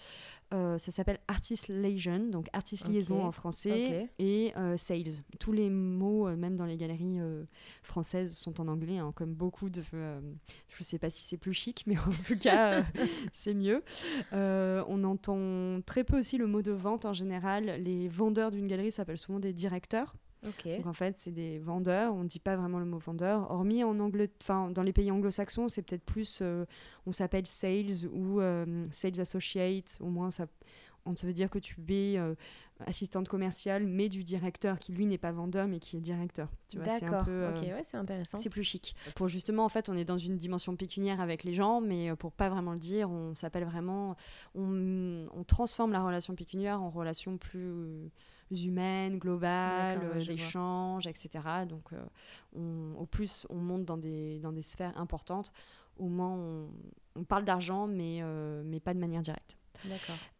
ça 0.51 0.77
s'appelle 0.79 1.19
artist 1.27 1.67
liaison, 1.67 2.27
donc 2.27 2.47
artist 2.53 2.87
liaison 2.87 3.23
en 3.23 3.31
français, 3.31 4.09
et 4.19 4.53
sales. 4.75 5.23
Tous 5.39 5.53
les 5.53 5.69
mots, 5.69 6.27
même 6.35 6.55
dans 6.55 6.65
les 6.65 6.75
galeries 6.75 7.19
françaises, 7.81 8.35
sont 8.35 8.59
en 8.59 8.67
anglais, 8.67 8.97
hein, 8.97 9.13
comme 9.15 9.33
beaucoup 9.33 9.69
de... 9.69 9.81
je 9.91 9.97
ne 9.97 10.83
sais 10.83 10.97
pas 10.99 11.09
si 11.09 11.23
c'est 11.23 11.37
plus 11.37 11.53
chic, 11.53 11.83
mais 11.87 11.97
en 11.97 12.09
tout 12.27 12.37
cas, 12.37 12.83
c'est 13.33 13.53
mieux. 13.53 13.83
on 14.33 15.03
entend 15.05 15.81
très 15.85 16.03
peu 16.03 16.17
aussi 16.17 16.37
le 16.37 16.47
mot 16.47 16.61
de 16.61 16.73
vente 16.73 17.05
en 17.05 17.13
général. 17.13 17.81
Les 17.83 18.09
vendeurs 18.09 18.51
d'une 18.51 18.67
galerie 18.67 18.91
s'appellent 18.91 19.17
souvent 19.17 19.39
des 19.39 19.53
directeurs. 19.53 20.15
Donc 20.43 20.85
en 20.85 20.93
fait, 20.93 21.15
c'est 21.17 21.31
des 21.31 21.59
vendeurs. 21.59 22.13
On 22.13 22.23
ne 22.23 22.27
dit 22.27 22.39
pas 22.39 22.55
vraiment 22.55 22.79
le 22.79 22.85
mot 22.85 22.97
vendeur. 22.97 23.51
Hormis 23.51 23.83
en 23.83 23.99
anglais, 23.99 24.29
enfin 24.41 24.71
dans 24.71 24.83
les 24.83 24.93
pays 24.93 25.11
anglo-saxons, 25.11 25.67
c'est 25.67 25.81
peut-être 25.81 26.03
plus, 26.03 26.39
euh, 26.41 26.65
on 27.05 27.11
s'appelle 27.11 27.45
sales 27.45 28.07
ou 28.13 28.39
euh, 28.39 28.87
sales 28.91 29.19
associate. 29.19 29.97
Au 29.99 30.07
moins, 30.07 30.31
ça, 30.31 30.47
on 31.05 31.13
te 31.13 31.25
veut 31.25 31.33
dire 31.33 31.49
que 31.49 31.59
tu 31.59 31.75
es 31.89 32.17
euh, 32.17 32.35
assistante 32.85 33.27
commerciale, 33.27 33.85
mais 33.85 34.07
du 34.07 34.23
directeur 34.23 34.79
qui 34.79 34.93
lui 34.93 35.05
n'est 35.05 35.17
pas 35.17 35.33
vendeur, 35.33 35.67
mais 35.67 35.79
qui 35.79 35.97
est 35.97 36.01
directeur. 36.01 36.47
D'accord. 36.73 37.21
ok, 37.27 37.61
ouais, 37.61 37.81
c'est 37.83 37.97
intéressant. 37.97 38.37
C'est 38.37 38.49
plus 38.49 38.63
chic. 38.63 38.95
Pour 39.15 39.27
justement, 39.27 39.65
en 39.65 39.69
fait, 39.69 39.89
on 39.89 39.97
est 39.97 40.05
dans 40.05 40.17
une 40.17 40.37
dimension 40.37 40.75
pécuniaire 40.77 41.19
avec 41.19 41.43
les 41.43 41.53
gens, 41.53 41.81
mais 41.81 42.15
pour 42.15 42.31
pas 42.31 42.47
vraiment 42.47 42.71
le 42.71 42.79
dire, 42.79 43.09
on 43.09 43.35
s'appelle 43.35 43.65
vraiment, 43.65 44.15
on, 44.55 45.25
on, 45.35 45.43
transforme 45.43 45.91
la 45.91 46.01
relation 46.01 46.33
pécuniaire 46.33 46.81
en 46.81 46.89
relation 46.89 47.37
plus 47.37 48.09
humaines, 48.51 49.17
globales, 49.17 50.01
euh, 50.03 50.25
d'échanges, 50.25 51.07
etc. 51.07 51.29
Donc, 51.67 51.93
euh, 51.93 52.93
au 52.97 53.05
plus 53.05 53.45
on 53.49 53.57
monte 53.57 53.85
dans 53.85 53.97
des, 53.97 54.39
dans 54.39 54.51
des 54.51 54.61
sphères 54.61 54.97
importantes, 54.97 55.51
au 55.97 56.07
moins 56.07 56.67
on, 57.15 57.23
parle 57.23 57.43
d'argent, 57.43 57.87
mais, 57.87 58.19
euh, 58.21 58.63
mais 58.65 58.79
pas 58.79 58.93
de 58.93 58.99
manière 58.99 59.21
directe. 59.21 59.57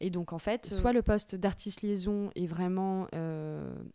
Et 0.01 0.10
donc, 0.10 0.34
en 0.34 0.38
fait, 0.38 0.66
soit 0.66 0.92
le 0.92 1.01
poste 1.01 1.36
d'artiste 1.36 1.82
liaison 1.82 2.30
est 2.36 2.46
vraiment 2.46 3.08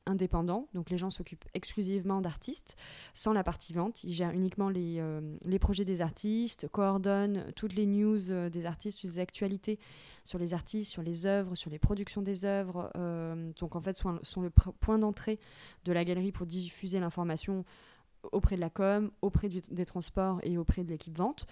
indépendant, 0.07 0.69
donc 0.73 0.89
les 0.89 0.97
gens 0.97 1.11
s'occupent 1.11 1.45
exclusivement 1.53 2.23
d'artistes, 2.23 2.77
sans 3.13 3.35
la 3.35 3.45
partie 3.45 3.75
vente. 3.75 4.05
Ils 4.05 4.15
gèrent 4.15 4.31
uniquement 4.31 4.71
les, 4.71 5.03
les 5.43 5.59
projets 5.59 5.85
des 5.85 6.01
artistes, 6.01 6.67
coordonnent 6.69 7.53
toutes 7.57 7.75
les 7.75 7.85
news 7.85 8.49
des 8.49 8.65
artistes, 8.65 9.03
toutes 9.03 9.11
les 9.11 9.19
actualités 9.19 9.79
sur 10.25 10.39
les 10.39 10.55
artistes, 10.55 10.91
sur 10.91 11.03
les 11.03 11.27
œuvres, 11.27 11.55
sur 11.55 11.71
les 11.71 11.79
productions 11.79 12.23
des 12.23 12.45
œuvres. 12.45 12.91
Euh, 12.97 13.53
donc 13.61 13.77
en 13.77 13.81
fait, 13.81 13.97
sont, 13.97 14.19
sont 14.23 14.41
le 14.41 14.51
point 14.51 14.99
d'entrée 14.99 15.39
de 15.85 15.93
la 15.93 16.05
galerie 16.05 16.33
pour 16.33 16.47
diffuser 16.47 16.99
l'information 16.99 17.65
auprès 18.33 18.57
de 18.57 18.61
la 18.61 18.71
com, 18.71 19.11
auprès 19.21 19.49
des 19.49 19.85
transports 19.85 20.41
et 20.43 20.57
auprès 20.57 20.83
de 20.83 20.89
l'équipe 20.89 21.17
vente. 21.17 21.47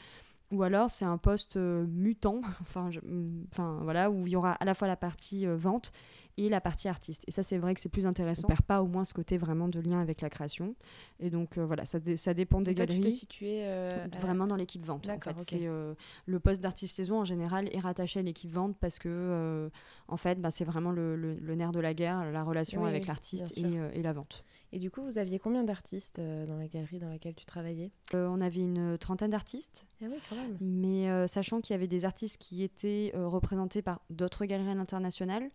Ou 0.52 0.62
alors 0.62 0.90
c'est 0.90 1.06
un 1.06 1.16
poste 1.16 1.56
euh, 1.56 1.86
mutant, 1.86 2.42
voilà, 3.56 4.10
où 4.10 4.26
il 4.26 4.32
y 4.34 4.36
aura 4.36 4.52
à 4.52 4.64
la 4.66 4.74
fois 4.74 4.86
la 4.86 4.96
partie 4.96 5.46
euh, 5.46 5.56
vente 5.56 5.92
et 6.38 6.48
la 6.48 6.60
partie 6.60 6.88
artiste. 6.88 7.24
Et 7.26 7.30
ça, 7.30 7.42
c'est 7.42 7.58
vrai 7.58 7.74
que 7.74 7.80
c'est 7.80 7.88
plus 7.88 8.06
intéressant. 8.06 8.46
On 8.46 8.48
perd 8.48 8.62
pas 8.62 8.82
au 8.82 8.86
moins 8.86 9.04
ce 9.04 9.14
côté 9.14 9.36
vraiment 9.36 9.68
de 9.68 9.80
lien 9.80 10.00
avec 10.00 10.20
la 10.20 10.30
création. 10.30 10.74
Et 11.20 11.30
donc 11.30 11.58
euh, 11.58 11.66
voilà, 11.66 11.84
ça, 11.84 11.98
ça 12.16 12.34
dépend 12.34 12.60
des 12.60 12.74
galeries. 12.74 13.00
Tu 13.00 13.08
te 13.08 13.10
situé 13.10 13.64
euh, 13.64 14.06
vraiment 14.20 14.46
dans 14.46 14.56
l'équipe 14.56 14.84
vente. 14.84 15.08
En 15.08 15.20
fait, 15.20 15.38
c'est 15.38 15.66
euh, 15.66 15.94
le 16.26 16.40
poste 16.40 16.62
d'artiste 16.62 16.96
saison 16.96 17.20
en 17.20 17.24
général 17.24 17.68
est 17.72 17.78
rattaché 17.78 18.20
à 18.20 18.22
l'équipe 18.22 18.50
vente 18.50 18.76
parce 18.80 18.98
que 18.98 19.70
en 20.08 20.16
fait, 20.16 20.40
bah, 20.40 20.50
c'est 20.50 20.64
vraiment 20.64 20.90
le, 20.90 21.16
le, 21.16 21.54
nerf 21.54 21.72
de 21.72 21.80
la 21.80 21.94
guerre, 21.94 22.30
la 22.30 22.42
relation 22.42 22.84
avec 22.84 23.06
l'artiste 23.06 23.56
et, 23.58 23.98
et, 23.98 24.02
la 24.02 24.12
vente. 24.12 24.44
Et 24.72 24.78
du 24.78 24.90
coup, 24.90 25.02
vous 25.02 25.18
aviez 25.18 25.38
combien 25.38 25.64
d'artistes 25.64 26.18
dans 26.18 26.56
la 26.56 26.66
galerie 26.66 26.98
dans 26.98 27.08
laquelle 27.08 27.34
tu 27.34 27.44
travaillais? 27.44 27.90
On 28.14 28.40
avait 28.40 28.60
une 28.60 28.96
trentaine 28.98 29.30
d'artistes. 29.30 29.86
Ah 30.02 30.06
oui, 30.08 30.16
quand 30.28 30.36
même. 30.36 30.56
Mais 30.60 31.26
sachant 31.28 31.60
qu'il 31.60 31.74
y 31.74 31.76
avait 31.76 31.86
des 31.86 32.04
artistes 32.04 32.38
qui 32.38 32.62
étaient 32.62 33.12
représentés 33.14 33.82
par 33.82 34.00
d'autres 34.10 34.44
galeries 34.46 34.70
à 34.70 34.74
l'international. 34.74 35.50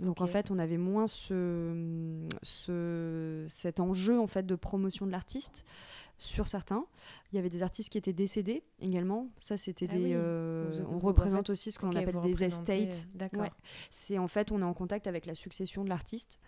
Donc 0.00 0.20
en 0.20 0.26
fait, 0.26 0.50
on 0.50 0.58
avait 0.58 0.78
moins 0.78 1.06
ce, 1.06 2.26
ce, 2.42 3.44
cet 3.48 3.80
enjeu 3.80 4.18
en 4.18 4.26
fait 4.26 4.46
de 4.46 4.54
promotion 4.54 5.06
de 5.06 5.12
l'artiste 5.12 5.64
sur 6.16 6.46
certains. 6.46 6.84
Il 7.32 7.36
y 7.36 7.38
avait 7.38 7.48
des 7.48 7.62
artistes 7.62 7.88
qui 7.88 7.98
étaient 7.98 8.12
décédés 8.12 8.62
également. 8.80 9.28
Ça, 9.38 9.56
c'était 9.56 9.88
ah 9.90 9.94
des. 9.94 10.12
Euh, 10.14 10.70
on 10.90 10.98
représente 10.98 11.50
aussi 11.50 11.72
ce 11.72 11.78
qu'on 11.78 11.90
appelle 11.92 12.20
des 12.22 12.44
estates. 12.44 13.08
D'accord. 13.14 13.46
C'est 13.90 14.18
en 14.18 14.28
fait, 14.28 14.52
on 14.52 14.60
est 14.60 14.64
en 14.64 14.74
contact 14.74 15.06
avec 15.06 15.26
la 15.26 15.34
succession 15.34 15.84
de 15.84 15.88
l'artiste. 15.88 16.38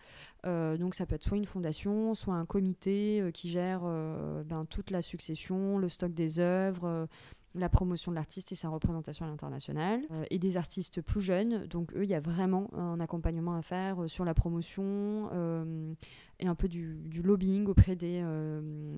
Euh, 0.46 0.76
donc 0.76 0.94
ça 0.94 1.06
peut 1.06 1.14
être 1.14 1.24
soit 1.24 1.36
une 1.36 1.46
fondation, 1.46 2.14
soit 2.14 2.34
un 2.34 2.46
comité 2.46 3.20
euh, 3.20 3.30
qui 3.30 3.48
gère 3.48 3.80
ben, 3.80 4.66
toute 4.68 4.90
la 4.90 5.02
succession, 5.02 5.78
le 5.78 5.88
stock 5.88 6.12
des 6.12 6.38
œuvres 6.38 7.08
la 7.54 7.68
promotion 7.68 8.10
de 8.10 8.16
l'artiste 8.16 8.52
et 8.52 8.54
sa 8.54 8.68
représentation 8.68 9.26
à 9.26 9.28
l'international, 9.28 10.02
euh, 10.10 10.24
et 10.30 10.38
des 10.38 10.56
artistes 10.56 11.00
plus 11.02 11.20
jeunes. 11.20 11.66
Donc 11.66 11.92
eux, 11.94 12.04
il 12.04 12.10
y 12.10 12.14
a 12.14 12.20
vraiment 12.20 12.72
un 12.74 13.00
accompagnement 13.00 13.54
à 13.54 13.62
faire 13.62 14.02
euh, 14.02 14.08
sur 14.08 14.24
la 14.24 14.34
promotion 14.34 15.28
euh, 15.32 15.94
et 16.40 16.46
un 16.46 16.54
peu 16.54 16.68
du, 16.68 16.98
lobbying 17.22 17.66
auprès 17.66 17.96
des, 17.96 18.24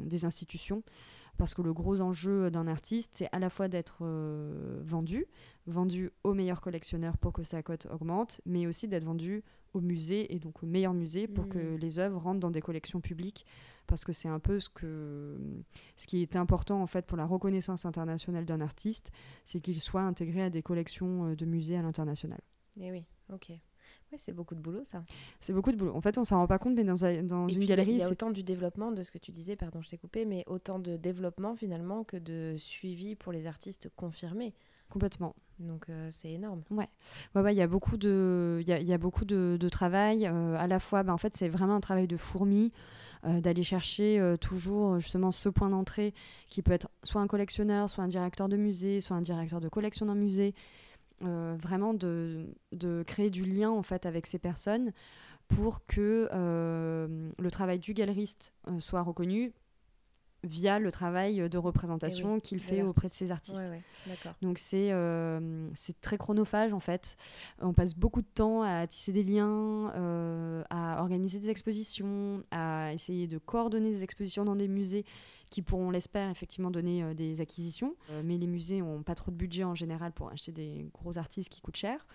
des, 0.07 0.25
institutions. 0.25 0.83
Parce 1.37 1.53
que 1.53 1.63
le 1.63 1.73
gros 1.73 2.01
enjeu 2.01 2.49
d'un 2.51 2.69
artiste, 2.69 3.11
c'est 3.15 3.29
à 3.33 3.41
la 3.41 3.51
fois 3.51 3.67
d'être 3.67 4.05
vendu, 4.83 5.27
vendu 5.67 6.11
aux 6.23 6.33
meilleurs 6.33 6.61
collectionneurs 6.61 7.19
pour 7.19 7.33
que 7.33 7.43
sa 7.43 7.63
cote 7.63 7.87
augmente, 7.91 8.41
mais 8.47 8.67
aussi 8.67 8.87
d'être 8.87 9.05
vendu 9.05 9.43
au 9.75 9.81
musée 9.81 10.33
et 10.33 10.39
donc 10.39 10.63
au 10.63 10.67
meilleur 10.67 10.95
musée 10.95 11.27
pour 11.27 11.49
que 11.49 11.59
mmh. 11.59 11.77
les 11.77 11.99
œuvres 11.99 12.19
rentrent 12.19 12.41
dans 12.41 12.53
des 12.53 12.61
collections 12.61 13.01
publiques 13.01 13.45
parce 13.87 14.05
que 14.05 14.13
c'est 14.13 14.29
un 14.29 14.39
peu 14.39 14.61
ce, 14.61 14.69
que, 14.69 15.37
ce 15.97 16.07
qui 16.07 16.23
est 16.23 16.37
important 16.37 16.81
en 16.83 16.87
fait 16.87 17.07
pour 17.07 17.17
la 17.17 17.27
reconnaissance 17.27 17.87
internationale 17.87 18.45
d'un 18.45 18.61
artiste, 18.61 19.11
c'est 19.45 19.61
qu'il 19.61 19.81
soit 19.81 20.03
intégré 20.03 20.43
à 20.43 20.51
des 20.51 20.63
collections 20.63 21.27
euh, 21.27 21.37
de 21.37 21.45
musées 21.45 21.77
à 21.77 21.83
l'international. 21.83 22.41
Et 22.79 22.87
eh 22.87 22.93
oui, 22.93 23.05
ok. 23.33 23.49
Oui, 24.13 24.19
c'est 24.19 24.33
beaucoup 24.33 24.55
de 24.55 24.61
boulot 24.61 24.85
ça. 24.85 25.03
C'est 25.41 25.53
beaucoup 25.53 25.73
de 25.73 25.77
boulot. 25.77 25.95
En 25.95 26.01
fait, 26.01 26.19
on 26.19 26.25
s'en 26.25 26.39
rend 26.39 26.47
pas 26.47 26.59
compte, 26.59 26.75
mais 26.75 26.85
dans, 26.85 26.95
dans 26.95 27.49
une 27.49 27.65
galerie. 27.65 27.93
Il 27.93 27.99
y 27.99 28.03
a 28.03 28.11
autant 28.11 28.31
du 28.31 28.43
développement 28.43 28.93
de 28.93 29.03
ce 29.03 29.11
que 29.11 29.19
tu 29.19 29.31
disais, 29.31 29.57
pardon, 29.57 29.81
je 29.83 29.89
t'ai 29.89 29.99
coupé, 29.99 30.25
mais 30.25 30.45
autant 30.47 30.79
de 30.79 30.97
développement 30.97 31.57
finalement 31.57 32.05
que 32.05 32.17
de 32.17 32.57
suivi 32.59 33.15
pour 33.15 33.33
les 33.33 33.47
artistes 33.47 33.91
confirmés. 33.97 34.55
Complètement. 34.91 35.35
Donc 35.59 35.89
euh, 35.89 36.09
c'est 36.13 36.31
énorme. 36.33 36.63
Ouais. 36.71 36.89
Ouais, 37.35 37.43
ouais, 37.43 37.55
il 37.55 37.59
y 37.59 37.63
a 37.63 37.67
beaucoup 37.67 37.97
de, 37.97 38.59
il 38.61 38.69
y 38.69 38.73
a, 38.73 38.81
y 38.81 38.93
a 38.93 38.99
beaucoup 38.99 39.25
de, 39.25 39.57
de 39.59 39.69
travail. 39.69 40.27
Euh, 40.27 40.57
à 40.57 40.67
la 40.67 40.79
fois, 40.79 41.03
bah, 41.03 41.13
en 41.13 41.19
fait, 41.19 41.37
c'est 41.37 41.49
vraiment 41.49 41.75
un 41.75 41.81
travail 41.81 42.07
de 42.07 42.17
fourmi. 42.17 42.71
Euh, 43.27 43.41
d'aller 43.41 43.63
chercher 43.63 44.19
euh, 44.21 44.37
toujours 44.37 44.99
justement 44.99 45.31
ce 45.31 45.49
point 45.49 45.71
d'entrée 45.71 46.13
qui 46.49 46.61
peut 46.61 46.73
être 46.73 46.91
soit 47.03 47.23
un 47.23 47.27
collectionneur, 47.27 47.89
soit 47.89 48.05
un 48.05 48.09
directeur 48.09 48.51
de 48.51 48.57
musée, 48.57 49.01
soit 49.01 49.17
un 49.17 49.23
directeur 49.23 49.61
de 49.61 49.69
collection 49.69 50.07
d'un 50.07 50.15
musée. 50.15 50.55
Euh, 51.23 51.57
vraiment 51.59 51.95
de, 51.95 52.55
de, 52.73 53.03
créer 53.07 53.31
du 53.31 53.45
lien 53.45 53.71
en 53.71 53.83
fait 53.83 54.05
avec 54.05 54.27
ces 54.27 54.39
personnes 54.39 54.93
pour 55.47 55.87
que 55.87 56.29
le 56.31 57.51
travail 57.51 57.79
du 57.79 57.95
galeriste 57.95 58.53
soit 58.79 59.03
reconnu 59.03 59.53
via 60.45 60.79
le 60.79 60.93
travail 60.93 61.49
de 61.49 61.59
représentation 61.59 62.37
eh 62.37 62.41
qu'il 62.41 62.61
fait 62.61 62.83
auprès 62.83 63.09
de 63.09 63.13
ses 63.13 63.33
artistes. 63.33 63.73
Donc 64.43 64.59
c'est 64.59 64.93
euh, 64.93 65.69
c'est 65.75 66.01
très 66.01 66.19
chronophage 66.19 66.73
en 66.73 66.81
fait. 66.81 67.17
On 67.61 67.73
passe 67.73 67.95
beaucoup 67.95 68.23
de 68.23 68.27
temps 68.35 68.63
à 68.63 68.87
tisser 68.87 69.13
des 69.13 69.23
liens, 69.23 69.93
euh, 69.95 70.63
à 70.71 71.01
organiser 71.01 71.39
des 71.39 71.51
expositions, 71.51 72.45
à 72.51 72.93
essayer 72.93 73.27
de 73.27 73.39
coordonner 73.39 73.91
des 73.91 74.03
expositions 74.03 74.45
dans 74.45 74.57
des 74.57 74.69
musées 74.69 75.05
qui 75.51 75.63
pourront, 75.63 75.91
l'espère, 75.91 76.31
effectivement 76.31 76.71
donner 76.71 77.03
euh, 77.03 77.15
des 77.15 77.41
acquisitions. 77.41 77.95
mais 78.25 78.39
les 78.39 78.47
musées 78.47 78.81
n'ont 78.81 79.03
pas 79.03 79.15
trop 79.15 79.31
de 79.31 79.37
budget 79.37 79.65
en 79.65 79.75
général 79.75 80.13
pour 80.13 80.31
acheter 80.31 80.53
des 80.53 80.87
gros 80.93 81.17
artistes 81.19 81.51
qui 81.51 81.61
coûtent 81.61 81.77
cher. 81.77 82.07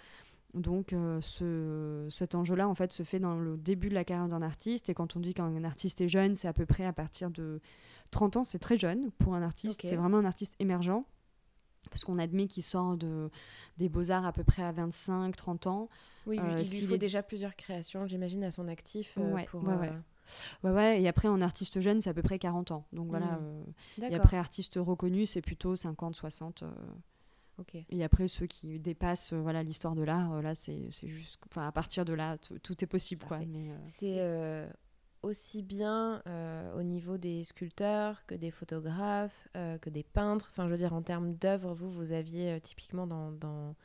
Donc 0.55 0.95
ce, 1.21 2.07
cet 2.09 2.33
enjeu-là, 2.33 2.67
en 2.67 2.74
fait, 2.74 2.91
se 2.91 3.03
fait 3.03 3.19
dans 3.19 3.36
le 3.36 3.55
début 3.55 3.89
de 3.89 3.93
la 3.93 4.03
carrière 4.03 4.27
d'un 4.27 4.41
artiste. 4.41 4.89
Et 4.89 4.95
quand 4.95 5.15
on 5.15 5.19
dit 5.19 5.36
qu'un 5.36 5.63
artiste 5.63 6.01
est 6.01 6.07
jeune, 6.07 6.33
c'est 6.33 6.48
à 6.48 6.53
peu 6.53 6.65
près 6.65 6.86
à 6.86 6.91
partir 6.91 7.29
de 7.29 7.62
30 8.12 8.38
ans, 8.38 8.44
c'est 8.44 8.60
très 8.60 8.78
jeune 8.78 9.12
pour 9.12 9.36
un 9.36 9.42
artiste. 9.42 9.82
C'est 9.82 9.96
vraiment 9.96 10.18
un 10.18 10.25
artiste 10.25 10.56
émergent. 10.60 11.04
Parce 11.89 12.04
qu'on 12.04 12.20
admet 12.20 12.48
qu'il 12.48 12.62
sort 12.62 12.98
de, 12.98 13.32
des 13.78 13.89
beaux-arts 13.89 14.25
à 14.25 14.34
peu 14.34 14.44
près 14.44 14.62
à 14.62 14.72
25, 14.72 15.36
30 15.36 15.68
ans. 15.68 15.89
Oui, 16.28 16.38
euh, 16.38 16.62
il 16.62 16.70
lui 16.70 16.86
faut 16.86 16.98
déjà 16.98 17.24
plusieurs 17.24 17.56
créations, 17.56 18.06
j'imagine, 18.06 18.44
à 18.44 18.51
son 18.51 18.68
actif. 18.68 19.18
Euh, 19.18 19.34
ouais, 19.34 19.46
pour, 19.46 19.63
ouais, 19.63 19.75
ouais. 20.63 20.72
ouais, 20.72 21.01
et 21.01 21.08
après, 21.08 21.28
en 21.28 21.42
artiste 21.42 21.80
jeune, 21.80 22.01
c'est 22.01 22.10
à 22.10 22.13
peu 22.13 22.22
près 22.22 22.38
40 22.38 22.72
ans. 22.72 22.86
Donc 22.94 23.08
voilà. 23.08 23.39
Euh, 23.42 23.63
et 24.08 24.13
après, 24.13 24.38
artiste 24.38 24.75
reconnu, 24.75 25.25
c'est 25.25 25.42
plutôt 25.42 25.75
50, 25.75 26.16
60. 26.16 26.63
Et 27.89 28.04
après, 28.04 28.28
ceux 28.28 28.46
qui 28.46 28.80
dépassent 28.80 29.34
voilà 29.34 29.63
l'histoire 29.63 29.96
de 29.96 30.04
l'art, 30.04 30.42
là, 30.42 30.54
c'est 30.54 30.92
juste. 30.92 31.39
Enfin, 31.50 31.68
à 31.68 31.72
partir 31.72 32.06
de 32.06 32.13
là, 32.13 32.38
tout 32.38 32.84
est 32.84 32.88
possible. 32.88 33.25
quoi. 33.25 33.39
C'est 33.86 34.20
aussi 35.24 35.62
bien 35.62 36.22
euh, 36.28 36.78
au 36.78 36.84
niveau 36.84 37.18
des 37.18 37.44
sculpteurs 37.44 38.26
que 38.26 38.36
des 38.36 38.52
photographes, 38.52 39.48
euh, 39.56 39.78
que 39.78 39.90
des 39.90 40.04
peintres. 40.04 40.50
Enfin, 40.52 40.66
je 40.66 40.72
veux 40.72 40.78
dire, 40.78 40.94
en 40.94 41.02
termes 41.02 41.34
d'œuvres, 41.34 41.74
vous, 41.74 41.90
vous 41.90 42.12
aviez 42.12 42.54
euh, 42.54 42.60
typiquement 42.60 43.08
dans, 43.08 43.32
dans, 43.32 43.76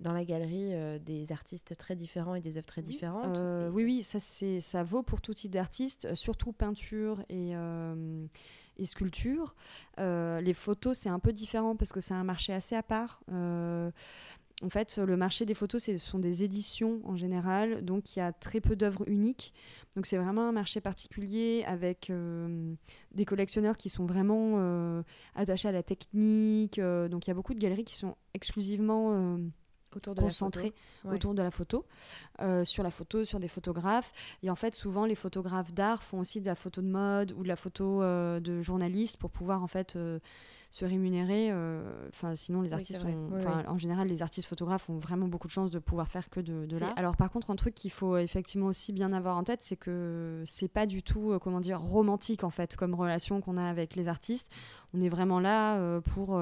dans, 0.00 0.12
la 0.12 0.24
galerie 0.24 0.72
des 1.00 1.32
artistes 1.32 1.76
très 1.76 1.94
différents 1.94 2.34
et 2.34 2.40
des 2.40 2.56
œuvres 2.56 2.66
très 2.66 2.82
différentes. 2.82 3.38
oui, 3.72 3.84
oui, 3.84 4.02
ça, 4.02 4.18
ça 4.20 4.82
vaut 4.82 5.02
pour 5.02 5.20
tout 5.20 5.34
type 5.34 5.52
d'artistes, 5.52 6.14
surtout 6.14 6.52
peinture 6.52 7.22
et, 7.28 7.52
et 8.76 8.86
sculpture. 8.86 9.54
les 9.98 10.54
photos, 10.54 10.98
c'est 10.98 11.10
un 11.10 11.18
peu 11.18 11.32
différent 11.32 11.76
parce 11.76 11.92
que 11.92 12.00
c'est 12.00 12.14
un 12.14 12.24
marché 12.24 12.52
assez 12.52 12.74
à 12.74 12.82
part. 12.82 13.20
En 14.62 14.68
fait, 14.68 14.98
le 14.98 15.16
marché 15.16 15.46
des 15.46 15.54
photos, 15.54 15.84
ce 15.84 15.96
sont 15.96 16.18
des 16.18 16.44
éditions 16.44 17.00
en 17.04 17.16
général, 17.16 17.82
donc 17.82 18.14
il 18.14 18.18
y 18.18 18.22
a 18.22 18.30
très 18.32 18.60
peu 18.60 18.76
d'œuvres 18.76 19.08
uniques. 19.08 19.54
Donc 19.96 20.04
c'est 20.04 20.18
vraiment 20.18 20.46
un 20.48 20.52
marché 20.52 20.82
particulier 20.82 21.64
avec 21.66 22.10
euh, 22.10 22.74
des 23.12 23.24
collectionneurs 23.24 23.78
qui 23.78 23.88
sont 23.88 24.04
vraiment 24.04 24.56
euh, 24.58 25.02
attachés 25.34 25.68
à 25.68 25.72
la 25.72 25.82
technique. 25.82 26.78
Euh, 26.78 27.08
donc 27.08 27.26
il 27.26 27.30
y 27.30 27.32
a 27.32 27.34
beaucoup 27.34 27.54
de 27.54 27.58
galeries 27.58 27.84
qui 27.84 27.96
sont 27.96 28.16
exclusivement 28.34 29.38
autour 29.96 30.14
de 30.14 30.20
concentrées 30.20 30.72
autour 31.04 31.34
de 31.34 31.42
la 31.42 31.50
photo, 31.50 31.84
sur 32.64 32.82
la 32.82 32.90
photo, 32.90 33.24
sur 33.24 33.40
des 33.40 33.48
photographes. 33.48 34.12
Et 34.42 34.50
en 34.50 34.56
fait, 34.56 34.74
souvent, 34.74 35.04
les 35.04 35.14
photographes 35.14 35.72
d'art 35.72 36.02
font 36.02 36.20
aussi 36.20 36.40
de 36.40 36.46
la 36.46 36.54
photo 36.54 36.80
de 36.82 36.88
mode 36.88 37.32
ou 37.32 37.42
de 37.42 37.48
la 37.48 37.56
photo 37.56 38.00
de 38.02 38.60
journaliste 38.60 39.16
pour 39.16 39.30
pouvoir 39.30 39.62
en 39.62 39.66
fait 39.66 39.96
se 40.70 40.84
rémunérer. 40.84 41.48
Euh, 41.50 42.08
enfin, 42.08 42.34
sinon, 42.34 42.62
les 42.62 42.72
artistes, 42.72 43.00
en 43.66 43.78
général, 43.78 44.08
les 44.08 44.22
artistes 44.22 44.48
photographes 44.48 44.88
ont 44.88 44.98
vraiment 44.98 45.26
beaucoup 45.26 45.48
de 45.48 45.52
chance 45.52 45.70
de 45.70 45.78
pouvoir 45.78 46.08
faire 46.08 46.30
que 46.30 46.40
de, 46.40 46.66
de 46.66 46.78
l'art. 46.78 46.94
Alors, 46.96 47.16
par 47.16 47.30
contre, 47.30 47.50
un 47.50 47.56
truc 47.56 47.74
qu'il 47.74 47.90
faut 47.90 48.16
effectivement 48.16 48.66
aussi 48.66 48.92
bien 48.92 49.12
avoir 49.12 49.36
en 49.36 49.44
tête, 49.44 49.62
c'est 49.62 49.76
que 49.76 50.42
c'est 50.46 50.68
pas 50.68 50.86
du 50.86 51.02
tout, 51.02 51.32
euh, 51.32 51.38
comment 51.38 51.60
dire, 51.60 51.80
romantique 51.80 52.44
en 52.44 52.50
fait, 52.50 52.76
comme 52.76 52.94
relation 52.94 53.40
qu'on 53.40 53.56
a 53.56 53.64
avec 53.64 53.96
les 53.96 54.08
artistes. 54.08 54.52
On 54.94 55.00
est 55.00 55.08
vraiment 55.08 55.40
là 55.40 55.76
euh, 55.78 56.00
pour 56.00 56.40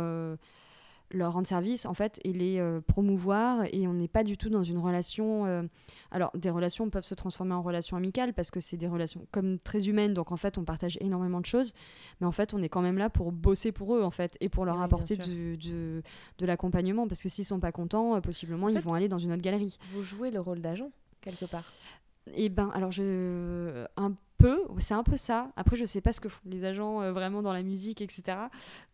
leur 1.10 1.32
rendre 1.32 1.46
service 1.46 1.86
en 1.86 1.94
fait 1.94 2.20
et 2.24 2.32
les 2.32 2.58
euh, 2.58 2.80
promouvoir 2.82 3.64
et 3.72 3.86
on 3.88 3.94
n'est 3.94 4.08
pas 4.08 4.24
du 4.24 4.36
tout 4.36 4.50
dans 4.50 4.62
une 4.62 4.76
relation 4.78 5.46
euh, 5.46 5.62
alors 6.10 6.30
des 6.36 6.50
relations 6.50 6.90
peuvent 6.90 7.04
se 7.04 7.14
transformer 7.14 7.54
en 7.54 7.62
relations 7.62 7.96
amicales 7.96 8.34
parce 8.34 8.50
que 8.50 8.60
c'est 8.60 8.76
des 8.76 8.88
relations 8.88 9.26
comme 9.32 9.58
très 9.58 9.88
humaines 9.88 10.12
donc 10.12 10.32
en 10.32 10.36
fait 10.36 10.58
on 10.58 10.64
partage 10.64 10.98
énormément 11.00 11.40
de 11.40 11.46
choses 11.46 11.72
mais 12.20 12.26
en 12.26 12.32
fait 12.32 12.52
on 12.52 12.62
est 12.62 12.68
quand 12.68 12.82
même 12.82 12.98
là 12.98 13.08
pour 13.08 13.32
bosser 13.32 13.72
pour 13.72 13.96
eux 13.96 14.02
en 14.02 14.10
fait 14.10 14.36
et 14.40 14.48
pour 14.50 14.66
leur 14.66 14.76
Oui, 14.76 14.82
apporter 14.84 15.16
du- 15.16 15.56
du- 15.56 16.02
de 16.38 16.46
l'accompagnement 16.46 17.08
parce 17.08 17.22
que 17.22 17.28
s'ils 17.30 17.44
sont 17.46 17.60
pas 17.60 17.72
contents 17.72 18.14
euh, 18.16 18.20
possiblement 18.20 18.66
En 18.66 18.68
ils 18.68 18.74
fait- 18.74 18.80
vont 18.80 18.92
aller 18.94 19.08
dans 19.08 19.18
une 19.18 19.32
autre 19.32 19.42
galerie 19.42 19.78
Vous 19.92 20.02
jouez 20.02 20.30
le 20.30 20.40
rôle 20.40 20.60
d'agent, 20.60 20.90
quelque 21.22 21.46
part. 21.46 21.72
et 22.34 22.50
ben 22.50 22.70
alors 22.74 22.92
je 22.92 23.86
un 23.96 24.14
peu 24.38 24.62
c'est 24.78 24.94
un 24.94 25.02
peu 25.02 25.16
ça 25.16 25.50
après 25.56 25.76
je 25.76 25.84
sais 25.84 26.00
pas 26.00 26.12
ce 26.12 26.20
que 26.20 26.28
font 26.28 26.40
les 26.46 26.64
agents 26.64 27.02
euh, 27.02 27.12
vraiment 27.12 27.42
dans 27.42 27.52
la 27.52 27.62
musique 27.62 28.00
etc 28.00 28.38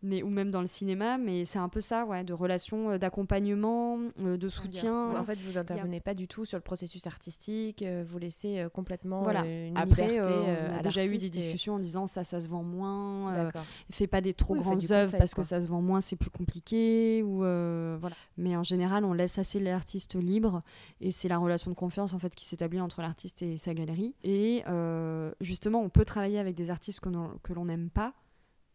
mais 0.03 0.23
ou 0.23 0.29
même 0.29 0.49
dans 0.51 0.61
le 0.61 0.67
cinéma 0.67 1.17
mais 1.17 1.45
c'est 1.45 1.59
un 1.59 1.69
peu 1.69 1.81
ça 1.81 2.03
ouais 2.05 2.23
de 2.23 2.33
relations 2.33 2.91
euh, 2.91 2.97
d'accompagnement 2.97 3.99
euh, 4.21 4.37
de 4.37 4.49
soutien 4.49 5.15
En 5.17 5.23
fait, 5.23 5.37
vous 5.45 5.57
intervenez 5.57 5.99
pas 6.01 6.13
du 6.13 6.27
tout 6.27 6.45
sur 6.45 6.57
le 6.57 6.61
processus 6.63 7.05
artistique, 7.07 7.83
vous 8.05 8.17
laissez 8.17 8.65
complètement 8.73 9.21
Voilà. 9.23 9.45
une 9.45 9.77
Après, 9.77 10.07
liberté 10.09 10.33
on 10.71 10.75
a 10.75 10.81
déjà 10.81 11.05
eu 11.05 11.17
des 11.17 11.25
et- 11.25 11.29
discussions 11.29 11.75
en 11.75 11.79
disant 11.79 12.07
ça, 12.07 12.23
ça 12.23 12.41
se 12.41 12.49
vend 12.49 12.63
moins. 12.63 13.49
fais 13.91 14.07
pas 14.07 14.21
des 14.21 14.33
trop 14.33 14.53
Oui, 14.55 14.61
grandes 14.61 14.91
œuvres 14.91 15.17
parce 15.17 15.33
quoi. 15.33 15.43
que 15.43 15.47
ça 15.47 15.61
se 15.61 15.67
vend 15.67 15.81
moins, 15.81 16.01
c'est 16.01 16.15
plus 16.15 16.29
compliqué. 16.29 17.23
Ou 17.23 17.37
voilà. 17.39 18.15
Mais 18.37 18.55
en 18.57 18.63
général, 18.63 19.05
on 19.05 19.13
laisse 19.13 19.37
assez 19.37 19.59
l'artiste 19.59 20.15
libre 20.15 20.61
et 21.01 21.11
c'est 21.11 21.27
la 21.27 21.37
relation 21.37 21.69
de 21.71 21.75
confiance 21.75 22.13
en 22.13 22.19
fait 22.19 22.33
qui 22.35 22.45
s'établit 22.45 22.81
entre 22.81 23.01
l'artiste 23.01 23.41
et 23.41 23.57
sa 23.57 23.73
galerie. 23.73 24.13
Et 24.23 24.63
justement, 25.41 25.81
on 25.81 25.89
peut 25.89 26.05
travailler 26.05 26.39
avec 26.39 26.55
des 26.55 26.69
artistes 26.71 26.99
que 26.99 27.09
l'on 27.09 27.37
que 27.43 27.53
l'on 27.53 27.65
n'aime 27.65 27.89
pas 27.89 28.13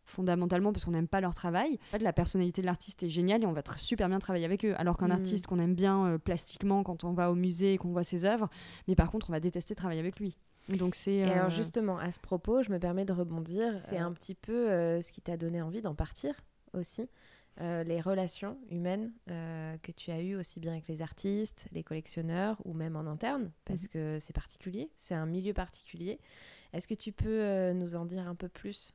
fondamentalement 0.05 0.73
parce 0.73 0.85
qu'on 0.85 0.91
n'aime 0.91 1.07
pas 1.09 1.21
leur 1.21 1.35
travail. 1.35 1.79
En 1.89 1.93
fait, 1.93 2.03
la 2.03 2.13
personnalité 2.13 2.63
de 2.63 2.67
l'artiste 2.67 3.03
est 3.05 3.09
géniale 3.09 3.43
et 3.43 3.47
on 3.47 3.53
va 3.53 3.63
super 3.77 4.09
bien 4.09 4.19
travailler 4.19 4.45
avec 4.45 4.65
eux. 4.65 4.75
Alors 4.77 4.97
qu'un 4.97 5.09
Mm. 5.09 5.13
artiste 5.13 5.47
qu'on 5.47 5.59
aime 5.59 5.75
bien 5.75 6.07
euh, 6.07 6.19
plastiquement 6.19 6.83
quand 6.83 7.05
on 7.05 7.13
va 7.13 7.31
au 7.31 7.35
musée 7.37 7.75
et 7.75 7.79
qu'on 7.79 7.91
voit 7.93 8.03
ses 8.03 8.25
œuvres, 8.25 8.49
mais 8.89 8.97
par 8.97 9.11
contre, 9.11 9.31
on 9.31 9.33
va 9.33 9.41
détester 9.41 9.75
travailler 9.75 10.01
avec 10.01 10.19
lui. 10.19 10.37
Donc 10.69 10.95
c'est. 10.95 11.15
Et 11.15 11.25
alors 11.25 11.47
euh, 11.47 11.51
justement, 11.51 11.99
à 11.99 12.11
ce 12.13 12.19
propos, 12.21 12.63
je 12.63 12.71
me 12.71 12.79
permets 12.79 13.05
de 13.05 13.13
rebondir. 13.13 13.81
C'est 13.81 14.01
Euh. 14.01 14.05
un 14.07 14.13
petit 14.13 14.35
peu 14.35 14.71
euh, 14.71 15.01
ce 15.01 15.13
qui 15.13 15.21
t'a 15.21 15.37
donné 15.37 15.63
envie 15.63 15.81
d'en 15.81 15.95
partir 15.95 16.35
aussi. 16.73 17.09
Euh, 17.61 17.85
les 17.85 18.01
relations 18.01 18.57
humaines 18.71 19.13
euh, 19.31 19.77
que 19.83 19.93
tu 19.93 20.11
as 20.11 20.23
eues 20.23 20.35
aussi 20.37 20.61
bien 20.61 20.73
avec 20.73 20.89
les 20.89 21.03
artistes, 21.03 21.67
les 21.73 21.83
collectionneurs 21.83 22.57
ou 22.65 22.73
même 22.73 22.97
en 22.97 23.07
interne, 23.07 23.51
parce 23.67 23.83
Mhm. 23.83 23.89
que 23.89 24.19
c'est 24.21 24.33
particulier, 24.33 24.91
c'est 24.97 25.15
un 25.15 25.27
milieu 25.27 25.53
particulier. 25.53 26.21
Est-ce 26.73 26.87
que 26.89 26.95
tu 26.95 27.13
peux 27.13 27.29
euh, 27.29 27.75
nous 27.75 27.97
en 27.97 28.07
dire 28.07 28.27
un 28.29 28.37
peu 28.37 28.49
plus 28.49 28.95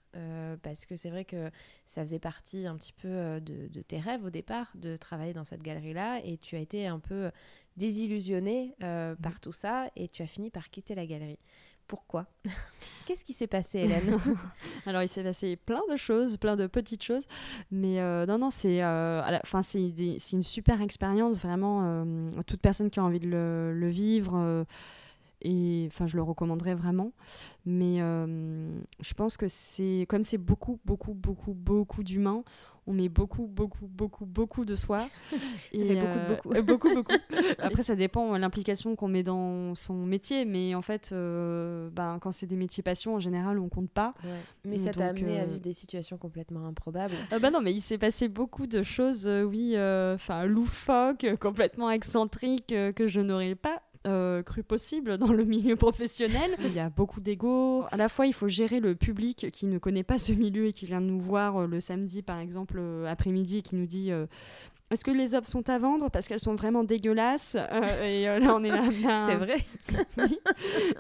Parce 0.63 0.85
que 0.85 0.95
c'est 0.95 1.09
vrai 1.09 1.25
que 1.25 1.51
ça 1.85 2.01
faisait 2.01 2.19
partie 2.19 2.65
un 2.65 2.75
petit 2.77 2.93
peu 2.93 3.39
de, 3.41 3.67
de 3.67 3.81
tes 3.81 4.00
rêves 4.00 4.24
au 4.24 4.29
départ, 4.31 4.71
de 4.75 4.95
travailler 4.95 5.33
dans 5.33 5.43
cette 5.43 5.62
galerie-là, 5.62 6.21
et 6.24 6.38
tu 6.38 6.55
as 6.55 6.59
été 6.59 6.88
un 6.88 7.00
peu 7.00 7.31
désillusionné 7.77 8.74
euh, 8.83 9.12
Mhm. 9.12 9.17
par 9.21 9.39
tout 9.41 9.51
ça, 9.51 9.91
et 9.95 10.07
tu 10.07 10.21
as 10.24 10.27
fini 10.27 10.50
par 10.50 10.69
quitter 10.69 10.95
la 10.95 11.05
galerie. 11.05 11.39
Pourquoi 11.88 12.25
Qu'est-ce 13.06 13.24
qui 13.24 13.34
s'est 13.34 13.48
passé, 13.48 13.80
Hélène 13.80 14.18
Alors 14.88 15.04
il 15.04 15.08
s'est 15.08 15.24
passé 15.24 15.56
plein 15.56 15.82
de 15.92 15.96
choses, 15.96 16.38
plein 16.38 16.56
de 16.56 16.65
petites 16.65 17.04
choses, 17.04 17.27
mais 17.72 18.00
euh, 18.00 18.25
non 18.25 18.39
non 18.39 18.50
c'est, 18.50 18.84
euh, 18.84 19.22
une 20.34 20.44
super 20.44 20.82
expérience 20.82 21.39
vraiment. 21.39 21.82
euh, 21.84 22.30
toute 22.48 22.62
personne 22.62 22.89
qui 22.89 23.00
a 23.00 23.04
envie 23.04 23.20
de 23.20 23.27
le, 23.27 23.74
le 23.74 23.88
vivre 23.88 24.34
euh, 24.36 24.63
et 25.42 25.86
enfin 25.88 26.08
je 26.08 26.15
le 26.15 26.24
recommanderais 26.24 26.74
vraiment. 26.74 27.12
Mais 27.65 27.98
je 28.00 29.13
pense 29.13 29.38
que 29.38 29.48
c'est 29.48 30.06
comme 30.10 30.24
c'est 30.24 30.39
beaucoup 30.39 30.80
beaucoup 30.86 31.13
beaucoup 31.13 31.54
beaucoup 31.54 32.04
d'humains. 32.04 32.44
On 32.88 32.94
met 32.94 33.10
beaucoup, 33.10 33.48
beaucoup, 33.48 33.88
beaucoup, 33.88 34.25
beaucoup 34.25 34.65
de 34.65 34.75
soi. 34.75 35.00
Ça 35.32 35.38
fait 35.72 35.96
beaucoup 35.96 36.20
de 36.20 36.27
beaucoup. 36.63 36.63
beaucoup, 36.63 36.94
beaucoup. 36.94 37.13
Après, 37.60 37.84
ça 37.84 37.96
dépend 37.96 38.34
de 38.34 38.38
l'implication 38.38 38.96
qu'on 38.96 39.08
met 39.08 39.24
dans 39.24 39.74
son 39.75 40.06
métier. 40.06 40.46
Mais 40.46 40.75
en 40.75 40.82
fait, 40.82 41.10
euh, 41.12 41.89
ben, 41.92 42.20
quand 42.22 42.32
c'est 42.32 42.46
des 42.46 42.56
métiers 42.56 42.84
passion, 42.84 43.15
en 43.15 43.20
général, 43.20 43.60
on 43.60 43.70
compte 43.70 43.89
pas. 43.89 44.13
Mais 44.63 44.77
ça 44.77 44.92
t'a 44.92 45.08
amené 45.08 45.39
à 45.39 45.44
euh, 45.44 45.46
vivre 45.46 45.62
des 45.62 45.74
situations 45.74 46.18
complètement 46.18 46.65
improbables. 46.68 47.15
Ah 47.32 47.39
bah 47.39 47.51
non, 47.51 47.62
mais 47.62 47.74
il 47.74 47.82
s'est 47.82 47.98
passé 47.98 48.27
beaucoup 48.27 48.68
de 48.68 48.84
choses, 48.84 49.27
euh, 49.27 49.44
oui, 49.44 49.74
euh, 49.75 50.15
enfin 50.15 50.46
loufoques, 50.46 51.24
euh, 51.24 51.36
complètement 51.36 51.89
excentriques, 51.89 52.72
euh, 52.72 52.92
que 52.92 53.08
je 53.08 53.20
n'aurais 53.20 53.56
pas 53.56 53.82
euh, 54.05 54.43
cru 54.43 54.63
possible 54.63 55.17
dans 55.17 55.31
le 55.31 55.43
milieu 55.43 55.75
professionnel. 55.75 56.55
Il 56.59 56.74
y 56.74 56.79
a 56.79 56.89
beaucoup 56.89 57.21
d'ego. 57.21 57.85
À 57.91 57.97
la 57.97 58.09
fois, 58.09 58.27
il 58.27 58.33
faut 58.33 58.47
gérer 58.47 58.79
le 58.79 58.95
public 58.95 59.47
qui 59.51 59.65
ne 59.65 59.77
connaît 59.77 60.03
pas 60.03 60.19
ce 60.19 60.31
milieu 60.31 60.67
et 60.67 60.74
qui 60.74 60.85
vient 60.85 61.01
nous 61.01 61.19
voir 61.19 61.57
euh, 61.57 61.67
le 61.67 61.79
samedi, 61.79 62.21
par 62.21 62.39
exemple, 62.39 62.77
euh, 62.77 63.05
après-midi, 63.05 63.59
et 63.59 63.62
qui 63.62 63.75
nous 63.75 63.88
dit... 63.88 64.12
est-ce 64.92 65.04
que 65.04 65.12
les 65.12 65.34
œuvres 65.34 65.48
sont 65.48 65.68
à 65.70 65.77
vendre 65.80 66.10
parce 66.12 66.27
qu'elles 66.27 66.39
sont 66.39 66.56
vraiment 66.56 66.84
dégueulasses 66.84 67.56
Euh, 67.56 67.82
Et 68.06 68.30
euh, 68.30 68.39
là, 68.39 68.54
on 68.56 68.63
est 68.63 68.70
là. 68.70 68.82
ben, 69.04 69.27
C'est 69.27 69.36
vrai 69.36 69.56
oui. 70.18 70.39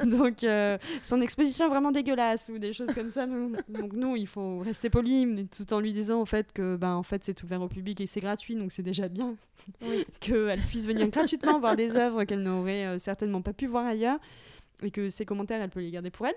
Donc, 0.09 0.43
euh, 0.43 0.77
son 1.03 1.21
exposition 1.21 1.67
est 1.67 1.69
vraiment 1.69 1.91
dégueulasse 1.91 2.49
ou 2.53 2.57
des 2.57 2.73
choses 2.73 2.93
comme 2.93 3.09
ça. 3.09 3.25
nous- 3.27 3.51
Donc, 3.69 3.93
nous, 3.93 4.15
il 4.15 4.27
faut 4.27 4.59
rester 4.59 4.89
poli, 4.89 5.47
tout 5.55 5.71
en 5.73 5.79
lui 5.79 5.93
disant 5.93 6.19
en 6.19 6.25
fait 6.25 6.51
que 6.51 6.75
ben, 6.75 6.95
en 6.95 7.03
fait, 7.03 7.23
c'est 7.23 7.43
ouvert 7.43 7.61
au 7.61 7.67
public 7.67 8.01
et 8.01 8.07
c'est 8.07 8.21
gratuit, 8.21 8.55
donc 8.55 8.71
c'est 8.71 8.83
déjà 8.83 9.07
bien 9.07 9.35
qu'elle 10.19 10.59
puisse 10.69 10.87
venir 10.87 11.07
gratuitement 11.09 11.59
voir 11.59 11.75
des 11.75 11.95
œuvres 11.97 12.23
qu'elle 12.23 12.41
n'aurait 12.43 12.97
certainement 12.99 13.41
pas 13.41 13.53
pu 13.53 13.67
voir 13.67 13.85
ailleurs 13.85 14.19
et 14.83 14.91
que 14.91 15.09
ses 15.09 15.25
commentaires, 15.25 15.61
elle 15.61 15.69
peut 15.69 15.79
les 15.79 15.91
garder 15.91 16.09
pour 16.09 16.27
elle. 16.27 16.35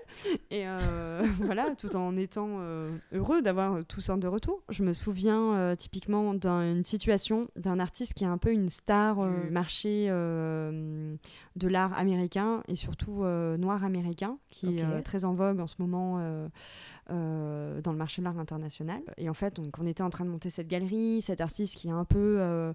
Et 0.51 0.67
euh, 0.67 1.21
voilà, 1.41 1.75
tout 1.77 1.95
en 1.95 2.15
étant 2.15 2.57
euh, 2.59 2.91
heureux 3.13 3.41
d'avoir 3.41 3.83
toutes 3.85 4.03
sortes 4.03 4.19
de 4.19 4.27
retours. 4.27 4.61
Je 4.69 4.83
me 4.83 4.93
souviens 4.93 5.55
euh, 5.55 5.75
typiquement 5.75 6.33
d'une 6.33 6.83
situation 6.83 7.49
d'un 7.55 7.79
artiste 7.79 8.13
qui 8.13 8.23
est 8.23 8.27
un 8.27 8.37
peu 8.37 8.51
une 8.51 8.69
star 8.69 9.19
euh, 9.19 9.29
Mm. 9.29 9.49
marché 9.51 10.07
de 10.09 11.67
l'art 11.67 11.97
américain 11.97 12.63
et 12.67 12.75
surtout 12.75 13.23
noir 13.23 13.83
américain, 13.83 14.37
qui 14.49 14.77
est 14.77 15.01
très 15.03 15.25
en 15.25 15.33
vogue 15.33 15.59
en 15.59 15.67
ce 15.67 15.75
moment. 15.79 16.19
Euh, 17.11 17.81
dans 17.81 17.91
le 17.91 17.97
marché 17.97 18.21
de 18.21 18.25
l'art 18.25 18.37
international. 18.37 19.01
Et 19.17 19.29
en 19.29 19.33
fait, 19.33 19.55
donc, 19.55 19.75
on 19.79 19.87
était 19.87 20.03
en 20.03 20.09
train 20.09 20.25
de 20.25 20.29
monter 20.29 20.49
cette 20.49 20.67
galerie, 20.67 21.21
cet 21.21 21.41
artiste 21.41 21.75
qui 21.75 21.87
est 21.87 21.91
un 21.91 22.05
peu, 22.05 22.37
euh, 22.39 22.73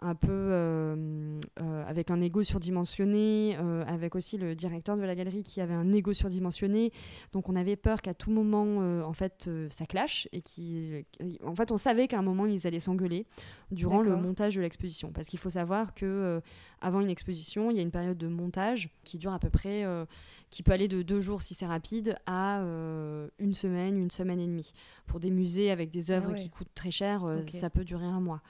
un 0.00 0.14
peu 0.14 0.28
euh, 0.30 1.40
avec 1.86 2.10
un 2.10 2.20
ego 2.20 2.42
surdimensionné, 2.42 3.56
avec 3.86 4.14
aussi 4.14 4.38
le 4.38 4.54
directeur 4.54 4.96
de 4.96 5.02
la 5.02 5.14
galerie 5.14 5.42
qui 5.42 5.60
avait 5.60 5.74
un 5.74 5.92
ego 5.92 6.12
surdimensionné. 6.12 6.92
Donc 7.32 7.48
on 7.48 7.56
avait 7.56 7.76
peur 7.76 8.02
qu'à 8.02 8.14
tout 8.14 8.30
moment, 8.30 8.78
en 9.06 9.12
fait, 9.12 9.48
ça 9.70 9.86
clash 9.86 10.28
et 10.32 10.42
qui, 10.42 11.04
en 11.44 11.54
fait, 11.54 11.70
on 11.70 11.76
savait 11.76 12.08
qu'à 12.08 12.18
un 12.18 12.22
moment 12.22 12.46
ils 12.46 12.66
allaient 12.66 12.80
s'engueuler 12.80 13.26
durant 13.70 14.00
le 14.00 14.16
montage 14.16 14.54
de 14.56 14.60
l'exposition, 14.60 15.12
parce 15.12 15.28
qu'il 15.28 15.38
faut 15.38 15.50
savoir 15.50 15.94
que 15.94 16.40
avant 16.80 17.00
une 17.00 17.10
exposition, 17.10 17.70
il 17.70 17.76
y 17.76 17.80
a 17.80 17.82
une 17.82 17.90
période 17.90 18.18
de 18.18 18.28
montage 18.28 18.90
qui 19.04 19.18
dure 19.18 19.32
à 19.32 19.38
peu 19.38 19.50
près 19.50 19.84
qui 20.50 20.62
peut 20.62 20.72
aller 20.72 20.88
de 20.88 21.02
deux 21.02 21.20
jours 21.20 21.42
si 21.42 21.54
c'est 21.54 21.66
rapide 21.66 22.16
à 22.26 22.60
une 23.38 23.54
semaine, 23.54 23.75
une 23.84 24.10
semaine 24.10 24.40
et 24.40 24.46
demie. 24.46 24.72
Pour 25.06 25.20
des 25.20 25.30
musées 25.30 25.70
avec 25.70 25.90
des 25.90 26.10
œuvres 26.10 26.28
Ah 26.30 26.32
ouais. 26.32 26.38
qui 26.38 26.50
coûtent 26.50 26.74
très 26.74 26.90
cher, 26.90 27.24
euh, 27.24 27.42
ça 27.48 27.70
peut 27.70 27.84
durer 27.84 28.06
un 28.06 28.20
mois. 28.20 28.40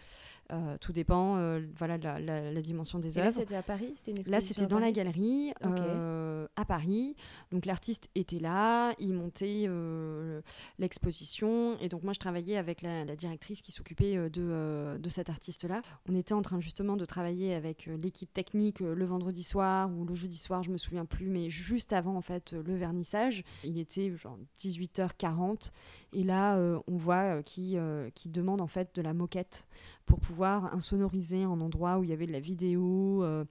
Euh, 0.52 0.76
tout 0.80 0.92
dépend 0.92 1.36
euh, 1.38 1.60
voilà, 1.76 1.98
la, 1.98 2.20
la- 2.20 2.52
la 2.52 2.60
dimension 2.62 3.00
des 3.00 3.18
Et 3.18 3.20
là, 3.20 3.26
œuvres. 3.28 3.34
c'était 3.40 3.56
à 3.56 3.62
Paris 3.64 3.92
C'était 3.96 4.12
une 4.12 4.16
Là, 4.30 4.38
exposition 4.38 4.54
c'était 4.62 4.74
à 4.74 4.78
dans 4.78 4.78
la 4.78 4.92
galerie, 4.92 5.52
euh, 5.64 6.46
à 6.54 6.64
Paris. 6.64 7.16
Donc, 7.50 7.66
l'artiste 7.66 8.08
était 8.14 8.38
là, 8.38 8.94
il 9.00 9.12
montait 9.12 9.64
euh, 9.66 10.40
l'exposition. 10.78 11.76
Et 11.80 11.88
donc, 11.88 12.02
moi, 12.04 12.12
je 12.12 12.18
travaillais 12.20 12.56
avec 12.56 12.82
la, 12.82 13.04
la 13.04 13.16
directrice 13.16 13.60
qui 13.60 13.72
s'occupait 13.72 14.14
de, 14.30 14.96
de 14.98 15.08
cet 15.08 15.30
artiste-là. 15.30 15.82
On 16.08 16.14
était 16.14 16.34
en 16.34 16.42
train 16.42 16.60
justement 16.60 16.96
de 16.96 17.04
travailler 17.04 17.54
avec 17.54 17.86
l'équipe 18.00 18.32
technique 18.32 18.80
le 18.80 19.04
vendredi 19.04 19.42
soir 19.42 19.90
ou 19.96 20.04
le 20.04 20.14
jeudi 20.14 20.38
soir, 20.38 20.62
je 20.62 20.70
me 20.70 20.78
souviens 20.78 21.04
plus, 21.06 21.26
mais 21.28 21.50
juste 21.50 21.92
avant, 21.92 22.14
en 22.16 22.22
fait, 22.22 22.52
le 22.52 22.76
vernissage. 22.76 23.42
Il 23.64 23.78
était 23.78 24.14
genre 24.14 24.38
18h40. 24.58 25.72
Et 26.12 26.22
là, 26.22 26.56
on 26.86 26.96
voit 26.96 27.42
qui, 27.42 27.76
qui 28.14 28.28
demande 28.28 28.60
en 28.60 28.66
fait 28.66 28.94
de 28.94 29.02
la 29.02 29.12
moquette 29.12 29.66
pour 30.06 30.20
pouvoir 30.20 30.72
insonoriser 30.74 31.42
un 31.42 31.60
endroit 31.60 31.98
où 31.98 32.04
il 32.04 32.10
y 32.10 32.12
avait 32.12 32.26
de 32.26 32.32
la 32.32 32.40
vidéo. 32.40 33.22
euh. 33.24 33.44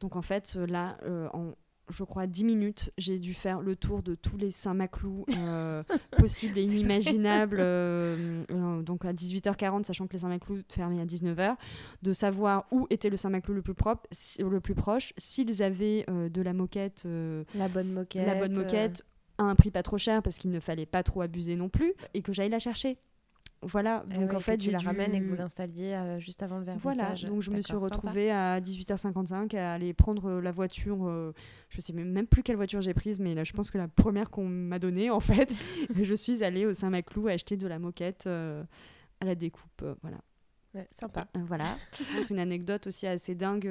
Donc 0.00 0.16
en 0.16 0.22
fait, 0.22 0.54
euh, 0.56 0.66
là, 0.66 0.96
euh, 1.04 1.28
en 1.32 1.52
je 1.92 2.04
crois 2.04 2.28
10 2.28 2.44
minutes, 2.44 2.92
j'ai 2.98 3.18
dû 3.18 3.34
faire 3.34 3.60
le 3.60 3.74
tour 3.74 4.04
de 4.04 4.14
tous 4.14 4.36
les 4.36 4.52
Saint-Maclou 4.52 5.24
euh, 5.38 5.82
possibles 6.18 6.56
et 6.56 6.62
inimaginables. 6.62 7.56
euh, 7.58 8.44
euh, 8.52 8.82
donc 8.82 9.04
à 9.04 9.12
18h40, 9.12 9.82
sachant 9.82 10.06
que 10.06 10.12
les 10.12 10.20
Saint-Maclou 10.20 10.58
fermaient 10.68 11.00
à 11.00 11.04
19h, 11.04 11.56
de 12.02 12.12
savoir 12.12 12.66
où 12.70 12.86
était 12.90 13.10
le 13.10 13.16
Saint-Maclou 13.16 13.54
le 13.54 13.62
plus 13.62 13.74
propre, 13.74 14.06
si- 14.12 14.40
le 14.40 14.60
plus 14.60 14.76
proche, 14.76 15.12
s'ils 15.18 15.64
avaient 15.64 16.06
de 16.08 16.42
la 16.42 16.52
moquette 16.52 17.08
La 17.56 17.66
bonne 17.68 17.92
moquette. 17.92 18.24
la 18.26 18.34
bonne 18.36 18.52
moquette 18.56 19.02
à 19.38 19.42
un 19.42 19.56
prix 19.56 19.72
pas 19.72 19.82
trop 19.82 19.98
cher 19.98 20.22
parce 20.22 20.36
qu'il 20.38 20.52
ne 20.52 20.60
fallait 20.60 20.86
pas 20.86 21.02
trop 21.02 21.22
abuser 21.22 21.56
non 21.56 21.68
plus 21.68 21.94
et 22.14 22.22
que 22.22 22.32
j'aille 22.32 22.50
la 22.50 22.60
chercher. 22.60 22.98
Voilà, 23.62 24.04
eh 24.10 24.14
donc 24.14 24.30
ouais, 24.30 24.34
en 24.36 24.38
que 24.38 24.44
fait 24.44 24.56
tu 24.56 24.66
j'ai 24.66 24.70
la 24.70 24.78
ramènes 24.78 25.14
et 25.14 25.20
que 25.20 25.26
vous 25.26 25.34
l'installiez 25.36 25.92
euh, 25.92 26.18
juste 26.18 26.42
avant 26.42 26.58
le 26.58 26.64
voilà, 26.78 27.02
vernissage. 27.02 27.28
donc 27.28 27.42
je 27.42 27.50
me 27.50 27.60
suis 27.60 27.74
sympa. 27.74 27.84
retrouvée 27.84 28.30
à 28.30 28.58
18h55 28.58 29.54
à 29.54 29.74
aller 29.74 29.92
prendre 29.92 30.30
euh, 30.30 30.40
la 30.40 30.50
voiture. 30.50 31.06
euh, 31.06 31.34
je 31.68 31.78
sais 31.82 31.92
même 31.92 32.26
plus 32.26 32.42
quelle 32.42 32.56
voiture 32.56 32.80
j'ai 32.80 32.94
prise, 32.94 33.20
mais 33.20 33.34
là 33.34 33.44
je 33.44 33.52
pense 33.52 33.70
que 33.70 33.76
la 33.76 33.86
première 33.86 34.30
qu'on 34.30 34.46
m'a 34.48 34.78
donnée 34.78 35.10
en 35.10 35.20
fait. 35.20 35.54
je 36.02 36.14
suis 36.14 36.42
allée 36.42 36.64
au 36.64 36.72
Saint-Maclou 36.72 37.28
acheter 37.28 37.58
de 37.58 37.66
la 37.66 37.78
moquette 37.78 38.24
euh, 38.26 38.62
à 39.20 39.26
la 39.26 39.34
découpe. 39.34 39.84
voilà. 40.00 40.18
sympa. 40.90 41.26
voilà. 41.46 41.76
Une 42.30 42.38
anecdote 42.38 42.86
aussi 42.86 43.06
assez 43.06 43.34
dingue 43.34 43.70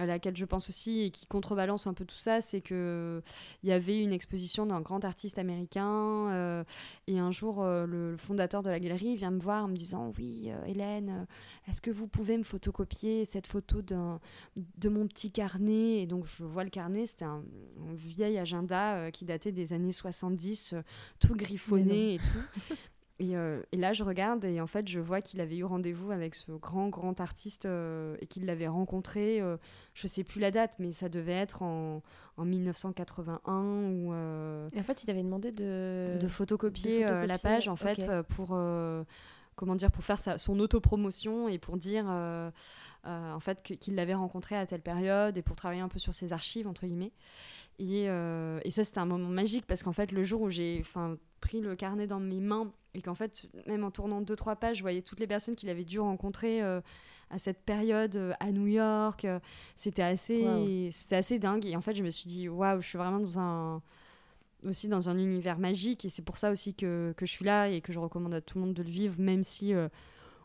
à 0.00 0.06
laquelle 0.06 0.34
je 0.34 0.46
pense 0.46 0.70
aussi 0.70 1.02
et 1.02 1.10
qui 1.10 1.26
contrebalance 1.26 1.86
un 1.86 1.92
peu 1.92 2.06
tout 2.06 2.16
ça, 2.16 2.40
c'est 2.40 2.62
que 2.62 3.22
il 3.62 3.68
y 3.68 3.72
avait 3.72 4.00
une 4.02 4.14
exposition 4.14 4.64
d'un 4.64 4.80
grand 4.80 5.04
artiste 5.04 5.38
américain 5.38 6.30
euh, 6.30 6.64
et 7.06 7.18
un 7.18 7.30
jour 7.30 7.62
euh, 7.62 7.86
le 7.86 8.16
fondateur 8.16 8.62
de 8.62 8.70
la 8.70 8.80
galerie 8.80 9.16
vient 9.16 9.30
me 9.30 9.38
voir 9.38 9.64
en 9.64 9.68
me 9.68 9.76
disant 9.76 10.10
oui 10.16 10.46
euh, 10.46 10.64
Hélène, 10.64 11.26
est-ce 11.68 11.82
que 11.82 11.90
vous 11.90 12.06
pouvez 12.06 12.38
me 12.38 12.44
photocopier 12.44 13.26
cette 13.26 13.46
photo 13.46 13.82
de 13.82 14.88
mon 14.88 15.06
petit 15.06 15.30
carnet? 15.30 16.00
Et 16.00 16.06
donc 16.06 16.24
je 16.26 16.44
vois 16.44 16.64
le 16.64 16.70
carnet, 16.70 17.04
c'était 17.04 17.26
un, 17.26 17.42
vieil 17.92 18.38
agenda 18.38 19.10
qui 19.10 19.26
datait 19.26 19.52
des 19.52 19.74
années 19.74 19.92
70, 19.92 20.74
tout 21.18 21.34
griffonné 21.34 22.14
et 22.14 22.18
tout. 22.18 22.74
Euh, 23.20 23.62
et, 23.72 23.76
là, 23.76 23.92
je 23.92 24.02
regarde 24.02 24.44
et 24.44 24.60
en 24.60 24.66
fait, 24.66 24.88
je 24.88 24.98
vois 24.98 25.20
qu'il 25.20 25.40
avait 25.40 25.56
eu 25.56 25.64
rendez-vous 25.64 26.10
avec 26.10 26.34
ce 26.34 26.52
grand, 26.52 26.88
grand 26.88 27.20
artiste 27.20 27.66
euh, 27.66 28.16
et 28.20 28.26
qu'il 28.26 28.46
l'avait 28.46 28.68
rencontré, 28.68 29.40
euh, 29.40 29.56
je 29.94 30.06
sais 30.06 30.24
plus 30.24 30.40
la 30.40 30.50
date, 30.50 30.74
mais 30.78 30.92
ça 30.92 31.08
devait 31.08 31.32
être 31.32 31.62
en, 31.62 32.02
en 32.36 32.44
1981. 32.44 33.62
Ou, 33.90 34.12
et 34.74 34.80
en 34.80 34.84
fait, 34.84 35.04
il 35.04 35.10
avait 35.10 35.22
demandé 35.22 35.52
de, 35.52 36.18
de, 36.20 36.28
photocopier, 36.28 37.04
la 37.04 37.38
page 37.38 37.68
en 37.68 37.76
fait 37.76 38.10
pour, 38.28 38.58
comment 39.60 39.76
dire, 39.76 39.92
pour 39.92 40.02
faire 40.02 40.18
sa, 40.18 40.38
son 40.38 40.58
autopromotion 40.58 41.48
et 41.48 41.58
pour 41.58 41.76
dire 41.76 42.06
en 42.06 43.40
fait 43.40 43.62
qu'il 43.62 43.94
l'avait 43.94 44.14
rencontré 44.14 44.56
à 44.56 44.66
telle 44.66 44.80
période 44.82 45.36
et 45.36 45.42
pour 45.42 45.56
travailler 45.56 45.82
un 45.82 45.88
peu 45.88 45.98
sur 45.98 46.14
ses 46.14 46.32
archives, 46.32 46.66
entre 46.66 46.86
guillemets. 46.86 47.12
Et, 47.78 48.04
et 48.04 48.70
ça, 48.70 48.84
c'était 48.84 48.98
un 48.98 49.06
moment 49.06 49.28
magique 49.28 49.66
parce 49.66 49.82
qu'en 49.82 49.92
fait, 49.92 50.12
le 50.12 50.24
jour 50.24 50.40
où 50.40 50.50
j'ai 50.50 50.82
pris 51.40 51.60
le 51.60 51.76
carnet 51.76 52.06
dans 52.06 52.20
mes 52.20 52.40
mains 52.40 52.72
et 52.94 53.02
qu'en 53.02 53.14
fait, 53.14 53.46
même 53.66 53.84
en 53.84 53.90
tournant 53.90 54.20
deux, 54.20 54.36
trois 54.36 54.56
pages, 54.56 54.78
je 54.78 54.82
voyais 54.82 55.02
toutes 55.02 55.20
les 55.20 55.26
personnes 55.26 55.54
qu'il 55.54 55.68
avait 55.68 55.84
dû 55.84 56.00
rencontrer 56.00 56.62
euh, 56.62 56.80
à 57.30 57.38
cette 57.38 57.64
période 57.64 58.16
euh, 58.16 58.32
à 58.40 58.50
New 58.50 58.66
York. 58.66 59.24
Euh, 59.24 59.38
c'était 59.76 60.02
assez, 60.02 60.88
c'était 60.90 61.16
assez 61.16 61.38
dingue. 61.38 61.66
Et 61.66 61.76
en 61.76 61.80
fait, 61.80 61.94
je 61.94 62.02
me 62.02 62.10
suis 62.10 62.28
dit, 62.28 62.48
waouh, 62.48 62.80
je 62.80 62.88
suis 62.88 62.98
vraiment 62.98 63.20
dans 63.20 63.38
un, 63.38 63.82
aussi 64.64 64.88
dans 64.88 65.08
un 65.08 65.18
univers 65.18 65.58
magique. 65.58 66.04
Et 66.04 66.08
c'est 66.08 66.22
pour 66.22 66.36
ça 66.36 66.50
aussi 66.50 66.74
que, 66.74 67.14
que, 67.16 67.26
je 67.26 67.30
suis 67.30 67.44
là 67.44 67.68
et 67.68 67.80
que 67.80 67.92
je 67.92 67.98
recommande 67.98 68.34
à 68.34 68.40
tout 68.40 68.58
le 68.58 68.64
monde 68.64 68.74
de 68.74 68.82
le 68.82 68.90
vivre, 68.90 69.16
même 69.18 69.42
si 69.42 69.72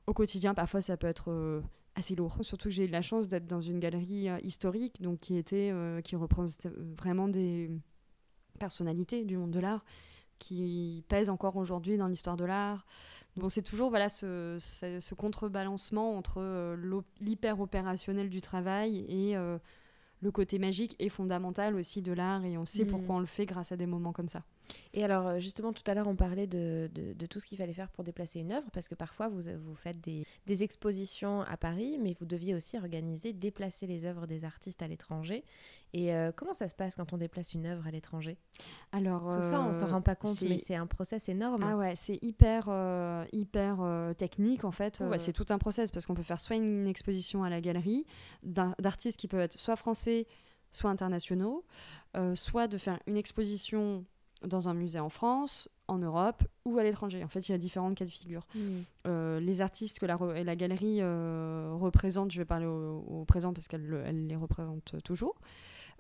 au 0.08 0.14
quotidien, 0.14 0.54
parfois, 0.54 0.82
ça 0.82 0.98
peut 0.98 1.08
être 1.08 1.62
assez 1.96 2.16
lourd. 2.16 2.38
Surtout 2.42 2.70
que 2.70 2.74
j'ai 2.74 2.86
eu 2.86 2.90
la 2.90 3.02
chance 3.02 3.28
d'être 3.28 3.48
dans 3.48 3.62
une 3.62 3.80
galerie 3.80 4.28
historique, 4.44 5.02
donc 5.02 5.20
qui 5.20 5.38
était, 5.38 5.74
qui 6.04 6.16
représente 6.16 6.68
vraiment 6.98 7.28
des 7.28 7.72
personnalités 8.60 9.26
du 9.26 9.38
monde 9.38 9.52
de 9.52 9.60
l'art 9.60 9.84
qui 10.40 11.04
pèse 11.08 11.30
encore 11.30 11.56
aujourd'hui 11.56 11.98
dans 11.98 12.08
l'histoire 12.08 12.38
de 12.38 12.46
l'art. 12.46 12.86
Bon, 13.36 13.50
c'est 13.50 13.62
toujours 13.62 13.90
voilà 13.90 14.08
ce, 14.08 14.58
ce, 14.60 15.14
contrebalancement 15.14 16.18
entre 16.18 16.36
euh, 16.38 17.02
l'hyper 17.20 17.60
opérationnel 17.60 18.30
du 18.30 18.42
travail 18.42 19.06
et 19.10 19.36
euh, 19.36 19.58
le 20.22 20.32
côté 20.32 20.60
magique 20.60 20.96
et 21.00 21.10
fondamental 21.10 21.76
aussi 21.76 22.02
de 22.02 22.12
l'art. 22.12 22.46
Et 22.46 22.58
on 22.58 22.66
sait 22.66 22.86
mm. 22.86 22.88
pourquoi 22.88 23.16
on 23.16 23.20
le 23.20 23.26
fait 23.26 23.46
grâce 23.46 23.72
à 23.72 23.78
des 23.78 23.86
moments 23.86 24.14
comme 24.14 24.28
ça. 24.28 24.44
Et 24.94 25.04
alors, 25.04 25.28
euh, 25.28 25.40
justement, 25.40 25.74
tout 25.74 25.84
à 25.88 25.94
l'heure, 25.94 26.08
on 26.08 26.16
parlait 26.16 26.48
de, 26.48 26.90
de, 26.94 27.26
tout 27.26 27.40
ce 27.40 27.46
qu'il 27.46 27.58
fallait 27.58 27.74
faire 27.74 27.90
pour 27.90 28.04
déplacer 28.04 28.40
une 28.40 28.52
œuvre, 28.52 28.70
parce 28.72 28.88
que 28.88 28.96
parfois, 28.96 29.28
vous, 29.28 29.42
vous 29.42 29.76
faites 29.76 30.00
des, 30.00 30.26
des, 30.46 30.64
expositions 30.64 31.42
à 31.42 31.58
Paris, 31.58 31.98
mais 32.02 32.16
vous 32.18 32.26
deviez 32.26 32.56
aussi 32.56 32.78
organiser, 32.78 33.34
déplacer 33.34 33.88
les 33.88 34.06
œuvres 34.06 34.26
des 34.26 34.46
artistes 34.46 34.82
à 34.82 34.88
l'étranger. 34.88 35.44
Et 35.94 36.14
euh, 36.14 36.32
comment 36.34 36.54
ça 36.54 36.68
se 36.68 36.76
passe 36.76 36.96
quand 36.96 37.14
on 37.14 37.18
déplace 37.18 37.54
une 37.54 37.66
œuvre 37.66 37.86
à 37.88 37.92
l'étranger? 37.92 38.38
Alors, 38.92 39.32
ça, 39.44 39.62
on 39.62 39.74
s'en 39.74 39.88
rend 39.88 40.02
pas 40.02 40.16
compte, 40.16 40.42
mais 40.44 40.58
c'est 40.58 40.76
un 40.76 40.88
process 40.88 41.28
énorme. 41.30 41.64
Ah 41.64 41.76
ouais, 41.76 41.96
c'est 41.96 42.20
hyper, 42.22 42.68
euh, 42.70 43.26
hyper 43.34 43.78
technique, 44.18 44.64
en 44.64 44.72
fait. 44.72 45.02
Ouais, 45.02 45.18
c'est 45.18 45.34
tout 45.34 45.48
un 45.50 45.58
process, 45.58 45.92
parce 45.92 46.06
qu'on 46.06 46.16
peut 46.16 46.24
faire 46.24 46.40
soit 46.40 46.56
une 46.56 46.88
exposition 46.88 47.44
à 47.44 47.50
la 47.50 47.60
galerie 47.60 48.06
d'artistes 48.44 49.20
qui 49.20 49.28
peuvent 49.28 49.42
être 49.42 49.60
soit 49.60 49.76
français, 49.76 50.26
soit 50.72 50.90
internationaux, 50.90 51.66
soit 52.34 52.68
de 52.68 52.78
faire 52.78 53.00
une 53.08 53.18
exposition 53.18 54.06
dans 54.44 54.70
un 54.70 54.74
musée 54.74 55.00
en 55.00 55.10
France, 55.10 55.70
en 55.88 55.98
Europe 55.98 56.44
ou 56.66 56.78
à 56.78 56.84
l'étranger. 56.84 57.24
En 57.24 57.28
fait, 57.28 57.48
il 57.48 57.52
y 57.52 57.56
a 57.56 57.58
différentes 57.58 57.96
cas 57.96 58.06
de 58.06 58.10
figure. 58.10 58.46
Hmm. 58.56 58.82
Euh, 59.08 59.40
les 59.40 59.62
artistes 59.62 60.00
que 60.00 60.06
la, 60.06 60.18
la 60.44 60.56
galerie 60.56 60.98
euh, 61.02 61.74
représente, 61.74 62.32
je 62.32 62.40
vais 62.40 62.46
parler 62.46 62.66
au, 62.66 63.24
présent 63.28 63.54
parce 63.54 63.68
qu'elle 63.68 64.28
les 64.28 64.36
représente 64.36 64.96
toujours, 65.04 65.36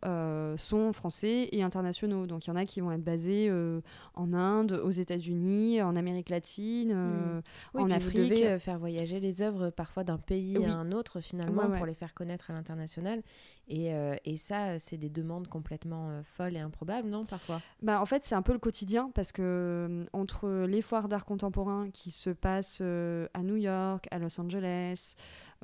euh, 0.03 0.55
sont 0.57 0.93
français 0.93 1.49
et 1.51 1.63
internationaux. 1.63 2.27
Donc 2.27 2.45
il 2.45 2.49
y 2.49 2.53
en 2.53 2.55
a 2.57 2.65
qui 2.65 2.81
vont 2.81 2.91
être 2.91 3.03
basés 3.03 3.47
euh, 3.49 3.81
en 4.13 4.33
Inde, 4.33 4.73
aux 4.83 4.91
États-Unis, 4.91 5.81
en 5.81 5.95
Amérique 5.95 6.29
latine, 6.29 6.91
euh, 6.93 7.41
hmm. 7.73 7.79
en 7.79 7.89
Afrique. 7.89 8.21
Vous 8.21 8.29
devez 8.29 8.59
faire 8.59 8.77
voyager 8.77 9.19
les 9.19 9.41
œuvres 9.41 9.69
parfois 9.69 10.03
d'un 10.03 10.17
pays 10.17 10.63
à 10.63 10.73
un 10.73 10.91
autre 10.91 11.21
finalement 11.21 11.69
pour 11.69 11.85
les 11.85 11.95
faire 11.95 12.13
connaître 12.13 12.51
à 12.51 12.53
l'international. 12.53 13.23
Et, 13.67 13.91
et, 14.25 14.37
ça, 14.37 14.77
c'est 14.77 14.97
des 14.97 15.09
demandes 15.09 15.47
complètement 15.47 16.21
folles 16.23 16.55
et 16.55 16.59
improbables, 16.59 17.09
non 17.09 17.25
parfois? 17.25 17.61
Bah, 17.81 17.99
En 17.99 18.05
fait, 18.05 18.23
c'est 18.23 18.35
un 18.35 18.43
peu 18.43 18.53
le 18.53 18.59
quotidien 18.59 19.09
parce 19.15 19.31
que 19.31 20.05
entre 20.13 20.65
les 20.67 20.83
foires 20.83 21.07
d'art 21.07 21.25
contemporain 21.25 21.89
qui 21.91 22.11
se 22.11 22.29
passent 22.29 22.81
à 22.81 23.41
New 23.41 23.55
York, 23.55 24.07
à 24.11 24.19
Los 24.19 24.39
Angeles, 24.39 25.15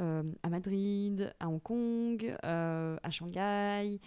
à 0.01 0.49
Madrid, 0.49 1.33
à 1.39 1.47
Hong 1.47 1.61
Kong, 1.61 2.35
à 2.43 3.09
Shanghai, 3.11 3.99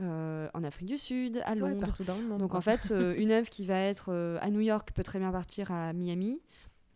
euh, 0.00 0.48
en 0.54 0.62
Afrique 0.62 0.86
du 0.86 0.96
Sud, 0.96 1.42
à 1.44 1.56
Londres. 1.56 1.80
partout 1.80 2.04
dans 2.04 2.16
le 2.16 2.22
monde. 2.22 2.38
Donc 2.38 2.54
en 2.54 2.60
fait, 2.60 2.92
euh, 2.92 3.14
une 3.16 3.30
œuvre 3.32 3.48
qui 3.48 3.64
va 3.64 3.78
être 3.80 4.12
euh, 4.12 4.38
à 4.40 4.50
New 4.50 4.60
York 4.60 4.92
peut 4.94 5.02
très 5.02 5.18
bien 5.18 5.32
partir 5.32 5.72
à 5.72 5.92
Miami 5.92 6.40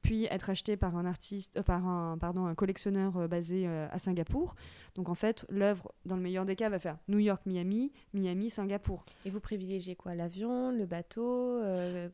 puis 0.03 0.27
être 0.27 0.51
acheté 0.51 0.77
par 0.77 0.97
un 0.97 1.07
artiste, 1.07 1.57
euh, 1.57 1.63
par 1.63 1.87
un, 1.87 2.19
pardon, 2.19 2.47
un 2.47 2.55
collectionneur 2.55 3.17
euh, 3.17 3.29
basé 3.29 3.67
euh, 3.67 3.87
à 3.91 3.99
Singapour. 3.99 4.55
Donc 4.97 5.09
en 5.09 5.15
fait, 5.15 5.47
l'œuvre, 5.49 5.95
dans 6.05 6.17
le 6.17 6.23
meilleur 6.23 6.45
des 6.45 6.57
cas, 6.57 6.69
va 6.69 6.79
faire 6.79 6.99
New 7.09 7.21
York, 7.21 7.43
Miami, 7.47 7.93
Miami, 8.13 8.51
Singapour. 8.51 9.05
Et 9.25 9.31
vous 9.31 9.41
privilégiez 9.41 9.95
quoi? 9.95 10.15
L'avion, 10.15 10.71
le 10.71 10.85
bateau 10.85 11.61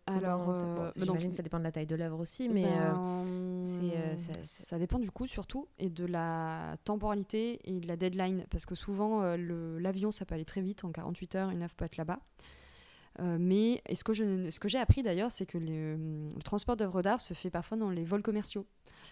Alors, 0.06 0.44
bon, 0.44 0.88
j'imagine 0.94 1.30
que 1.30 1.36
ça 1.36 1.42
dépend 1.42 1.58
de 1.58 1.64
la 1.64 1.72
taille 1.72 1.86
de 1.86 1.96
l'œuvre 1.96 2.20
aussi, 2.20 2.48
mais 2.48 2.64
ben, 2.64 3.62
ça, 3.62 4.32
ça, 4.42 4.78
dépend 4.78 4.98
du 4.98 5.10
coût 5.10 5.26
surtout 5.26 5.66
et 5.78 5.88
de 5.88 6.04
la 6.04 6.76
temporalité 6.84 7.60
et 7.64 7.80
de 7.80 7.88
la 7.88 7.96
deadline, 7.96 8.44
parce 8.50 8.66
que 8.66 8.74
souvent 8.74 9.22
l'avion, 9.36 10.10
ça 10.10 10.24
peut 10.24 10.34
aller 10.34 10.44
très 10.44 10.60
vite, 10.60 10.84
en 10.84 10.92
48 10.92 11.34
heures, 11.34 11.50
une 11.50 11.62
œuvre 11.62 11.74
peut 11.74 11.86
être 11.86 11.96
là-bas. 11.96 12.20
Euh, 13.20 13.36
mais 13.40 13.82
ce 13.92 14.04
que, 14.04 14.12
je, 14.12 14.48
ce 14.50 14.60
que 14.60 14.68
j'ai 14.68 14.78
appris 14.78 15.02
d'ailleurs, 15.02 15.32
c'est 15.32 15.46
que 15.46 15.58
le, 15.58 16.28
transport 16.44 16.76
d'œuvres 16.76 17.02
d'art 17.02 17.20
se 17.20 17.34
fait 17.34 17.50
parfois 17.50 17.76
dans 17.76 17.90
les 17.90 18.04
vols 18.04 18.22
commerciaux, 18.22 18.66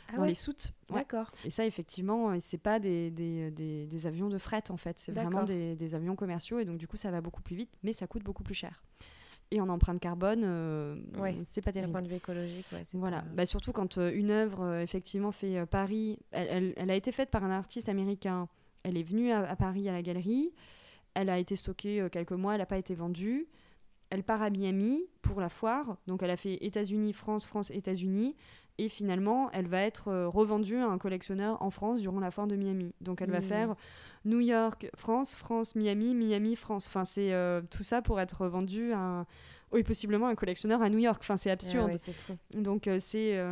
ah 0.08 0.18
dans 0.18 0.24
les 0.24 0.34
soutes. 0.34 0.72
D'accord. 0.90 1.32
Et 1.44 1.50
ça, 1.50 1.66
effectivement, 1.66 2.30
euh, 2.30 2.36
c'est 2.40 2.58
pas 2.58 2.78
des, 2.78 3.10
des, 3.10 3.50
des, 3.50 4.06
avions 4.06 4.28
de 4.28 4.38
fret 4.38 4.62
en 4.70 4.76
fait, 4.76 4.98
c'est 4.98 5.12
vraiment 5.12 5.44
des, 5.44 5.94
avions 5.94 6.14
commerciaux 6.14 6.58
et 6.60 6.64
donc 6.64 6.78
du 6.78 6.86
coup, 6.86 6.96
ça 6.96 7.10
va 7.10 7.20
beaucoup 7.20 7.42
plus 7.42 7.56
vite, 7.56 7.70
mais 7.82 7.92
ça 7.92 8.06
coûte 8.06 8.22
beaucoup 8.22 8.44
plus 8.44 8.54
cher. 8.54 8.82
Et 9.52 9.60
en 9.60 9.68
empreinte 9.68 10.00
carbone, 10.00 10.42
euh, 10.44 10.96
c'est 11.44 11.60
pas 11.60 11.70
terrible. 11.70 11.92
D'un 11.92 12.00
point 12.00 12.02
de 12.02 12.08
vue 12.08 12.16
écologique, 12.16 12.66
ouais, 12.72 12.82
voilà. 12.94 13.24
Bah, 13.34 13.46
surtout 13.46 13.72
quand 13.72 13.96
une 13.96 14.32
œuvre 14.32 14.78
effectivement 14.78 15.30
fait 15.30 15.64
Paris, 15.66 16.18
elle, 16.32 16.74
elle, 16.76 16.90
a 16.90 16.96
été 16.96 17.12
faite 17.12 17.30
par 17.30 17.44
un 17.44 17.50
artiste 17.50 17.88
américain. 17.88 18.48
Elle 18.82 18.96
est 18.96 19.04
venue 19.04 19.30
à, 19.30 19.48
à 19.48 19.54
Paris 19.54 19.88
à 19.88 19.92
la 19.92 20.02
galerie. 20.02 20.52
Elle 21.14 21.30
a 21.30 21.38
été 21.38 21.54
stockée 21.54 22.08
quelques 22.10 22.32
mois. 22.32 22.54
Elle 22.54 22.58
n'a 22.58 22.66
pas 22.66 22.76
été 22.76 22.96
vendue 22.96 23.46
elle 24.10 24.22
part 24.22 24.42
à 24.42 24.50
Miami 24.50 25.04
pour 25.22 25.40
la 25.40 25.48
foire. 25.48 25.96
Donc 26.06 26.22
elle 26.22 26.30
a 26.30 26.36
fait 26.36 26.64
États-Unis, 26.64 27.12
France, 27.12 27.46
France, 27.46 27.70
États-Unis. 27.70 28.36
Et 28.78 28.88
finalement, 28.90 29.50
elle 29.52 29.68
va 29.68 29.80
être 29.80 30.08
euh, 30.08 30.28
revendue 30.28 30.76
à 30.76 30.86
un 30.86 30.98
collectionneur 30.98 31.62
en 31.62 31.70
France 31.70 32.00
durant 32.00 32.20
la 32.20 32.30
foire 32.30 32.46
de 32.46 32.56
Miami. 32.56 32.92
Donc 33.00 33.22
elle 33.22 33.30
va 33.30 33.38
mmh. 33.38 33.42
faire 33.42 33.74
New 34.26 34.40
York, 34.40 34.90
France, 34.94 35.34
France, 35.34 35.74
Miami, 35.76 36.14
Miami, 36.14 36.56
France. 36.56 36.86
Enfin, 36.88 37.04
c'est 37.04 37.32
euh, 37.32 37.62
tout 37.70 37.82
ça 37.82 38.02
pour 38.02 38.20
être 38.20 38.42
revendue 38.42 38.92
à, 38.92 39.24
oui, 39.72 39.82
possiblement 39.82 40.26
un 40.26 40.34
collectionneur 40.34 40.82
à 40.82 40.90
New 40.90 40.98
York. 40.98 41.18
Enfin, 41.22 41.36
c'est 41.36 41.50
absurde. 41.50 41.96
Donc 42.54 42.86
euh, 42.86 42.98
c'est 42.98 43.42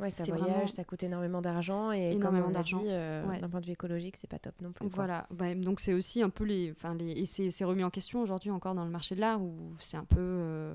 Ouais, 0.00 0.10
ça 0.10 0.24
voyage, 0.24 0.70
ça 0.70 0.84
coûte 0.84 1.02
énormément 1.02 1.42
d'argent 1.42 1.92
et 1.92 2.12
énormément 2.12 2.50
comme 2.50 2.56
on 2.56 2.62
dit, 2.62 2.86
euh, 2.88 3.22
d'un 3.38 3.48
point 3.48 3.60
de 3.60 3.66
vue 3.66 3.72
écologique, 3.72 4.16
c'est 4.16 4.30
pas 4.30 4.38
top 4.38 4.54
non 4.62 4.72
plus. 4.72 4.88
Voilà, 4.88 5.26
bah, 5.30 5.54
donc 5.54 5.80
c'est 5.80 5.92
aussi 5.92 6.22
un 6.22 6.30
peu 6.30 6.44
les, 6.44 6.72
enfin 6.72 6.94
les, 6.94 7.12
et 7.12 7.26
c'est 7.26 7.64
remis 7.64 7.84
en 7.84 7.90
question 7.90 8.22
aujourd'hui 8.22 8.50
encore 8.50 8.74
dans 8.74 8.84
le 8.84 8.90
marché 8.90 9.14
de 9.14 9.20
l'art 9.20 9.42
où 9.42 9.74
c'est 9.78 9.98
un 9.98 10.04
peu, 10.04 10.18
euh, 10.18 10.74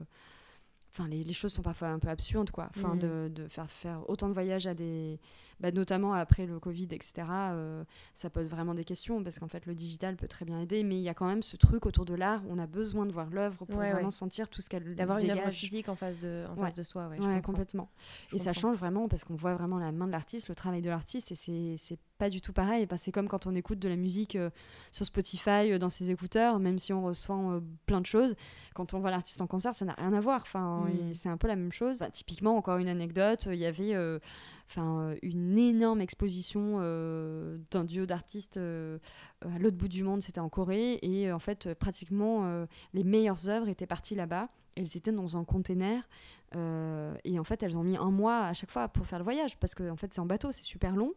enfin 0.95 1.09
les, 1.09 1.23
les, 1.23 1.33
choses 1.33 1.53
sont 1.53 1.61
parfois 1.61 1.89
un 1.89 1.99
peu 1.99 2.07
absurdes 2.07 2.51
quoi, 2.51 2.69
enfin 2.75 2.95
mmh. 2.95 2.99
de, 2.99 3.31
de, 3.33 3.47
faire 3.47 3.69
faire 3.69 4.09
autant 4.09 4.29
de 4.29 4.33
voyages 4.33 4.67
à 4.67 4.73
des 4.73 5.19
bah, 5.59 5.71
notamment 5.71 6.13
après 6.13 6.45
le 6.45 6.59
Covid, 6.59 6.87
etc., 6.91 7.13
euh, 7.29 7.83
ça 8.13 8.29
pose 8.29 8.47
vraiment 8.47 8.73
des 8.73 8.83
questions 8.83 9.23
parce 9.23 9.39
qu'en 9.39 9.47
fait, 9.47 9.65
le 9.65 9.73
digital 9.73 10.15
peut 10.17 10.27
très 10.27 10.43
bien 10.43 10.59
aider, 10.59 10.83
mais 10.83 10.95
il 10.95 11.01
y 11.01 11.09
a 11.09 11.13
quand 11.13 11.27
même 11.27 11.43
ce 11.43 11.55
truc 11.55 11.85
autour 11.85 12.05
de 12.05 12.13
l'art, 12.13 12.41
on 12.49 12.57
a 12.57 12.67
besoin 12.67 13.05
de 13.05 13.13
voir 13.13 13.29
l'œuvre 13.29 13.65
pour 13.65 13.77
vraiment 13.77 14.11
sentir 14.11 14.49
tout 14.49 14.61
ce 14.61 14.69
qu'elle. 14.69 14.95
D'avoir 14.95 15.19
une 15.19 15.31
œuvre 15.31 15.49
physique 15.51 15.87
en 15.89 15.95
face 15.95 16.19
de, 16.19 16.45
en 16.49 16.55
face 16.55 16.75
de 16.75 16.83
soi, 16.83 17.07
ouais, 17.07 17.41
complètement. 17.41 17.89
et 18.33 18.37
ça 18.37 18.53
change 18.53 18.77
vraiment 18.77 19.07
parce 19.07 19.23
qu'on 19.23 19.35
voit 19.35 19.55
vraiment 19.55 19.79
la 19.79 19.91
main 19.91 20.07
de 20.07 20.11
l'artiste, 20.11 20.49
le 20.49 20.55
travail 20.55 20.81
de 20.81 20.89
l'artiste, 20.89 21.31
et 21.31 21.35
c'est 21.35 21.99
pas 22.17 22.29
du 22.29 22.41
tout 22.41 22.53
pareil. 22.53 22.87
c'est 22.95 23.11
comme 23.11 23.27
quand 23.27 23.47
on 23.47 23.55
écoute 23.55 23.79
de 23.79 23.89
la 23.89 23.95
musique 23.95 24.35
euh, 24.35 24.49
sur 24.91 25.05
Spotify, 25.05 25.71
euh, 25.71 25.77
dans 25.77 25.89
ses 25.89 26.11
écouteurs, 26.11 26.59
même 26.59 26.79
si 26.79 26.93
on 26.93 27.03
ressent 27.03 27.59
plein 27.85 28.01
de 28.01 28.05
choses, 28.05 28.35
quand 28.73 28.93
on 28.93 28.99
voit 28.99 29.11
l'artiste 29.11 29.41
en 29.41 29.47
concert, 29.47 29.73
ça 29.73 29.85
n'a 29.85 29.93
rien 29.93 30.13
à 30.13 30.19
voir. 30.19 30.41
Enfin, 30.41 30.85
mm. 30.85 31.13
c'est 31.13 31.29
un 31.29 31.37
peu 31.37 31.47
la 31.47 31.55
même 31.55 31.71
chose. 31.71 31.99
Bah, 31.99 32.09
typiquement, 32.09 32.57
encore 32.57 32.77
une 32.77 32.87
anecdote, 32.87 33.47
il 33.51 33.57
y 33.57 33.65
avait 33.65 33.95
enfin 34.67 35.13
une 35.21 35.57
énorme 35.57 36.01
exposition 36.01 36.79
d'un 37.71 37.83
duo 37.83 38.05
d'artistes 38.05 38.57
à 38.57 39.59
l'autre 39.59 39.77
bout 39.77 39.87
du 39.87 40.03
monde, 40.03 40.23
c'était 40.23 40.39
en 40.39 40.49
Corée, 40.49 40.99
et 41.01 41.31
en 41.31 41.39
fait 41.39 41.73
pratiquement 41.75 42.65
les 42.93 43.03
meilleures 43.03 43.47
œuvres 43.49 43.69
étaient 43.69 43.85
parties 43.85 44.15
là-bas. 44.15 44.49
Elles 44.75 44.97
étaient 44.97 45.11
dans 45.11 45.37
un 45.37 45.43
container 45.43 46.07
et 46.53 47.39
en 47.39 47.43
fait 47.43 47.61
elles 47.61 47.77
ont 47.77 47.83
mis 47.83 47.97
un 47.97 48.11
mois 48.11 48.45
à 48.45 48.53
chaque 48.53 48.71
fois 48.71 48.87
pour 48.87 49.05
faire 49.05 49.19
le 49.19 49.23
voyage 49.23 49.57
parce 49.57 49.75
que 49.75 49.89
en 49.89 49.95
fait 49.95 50.13
c'est 50.13 50.21
en 50.21 50.25
bateau, 50.25 50.51
c'est 50.51 50.63
super 50.63 50.95
long. 50.95 51.13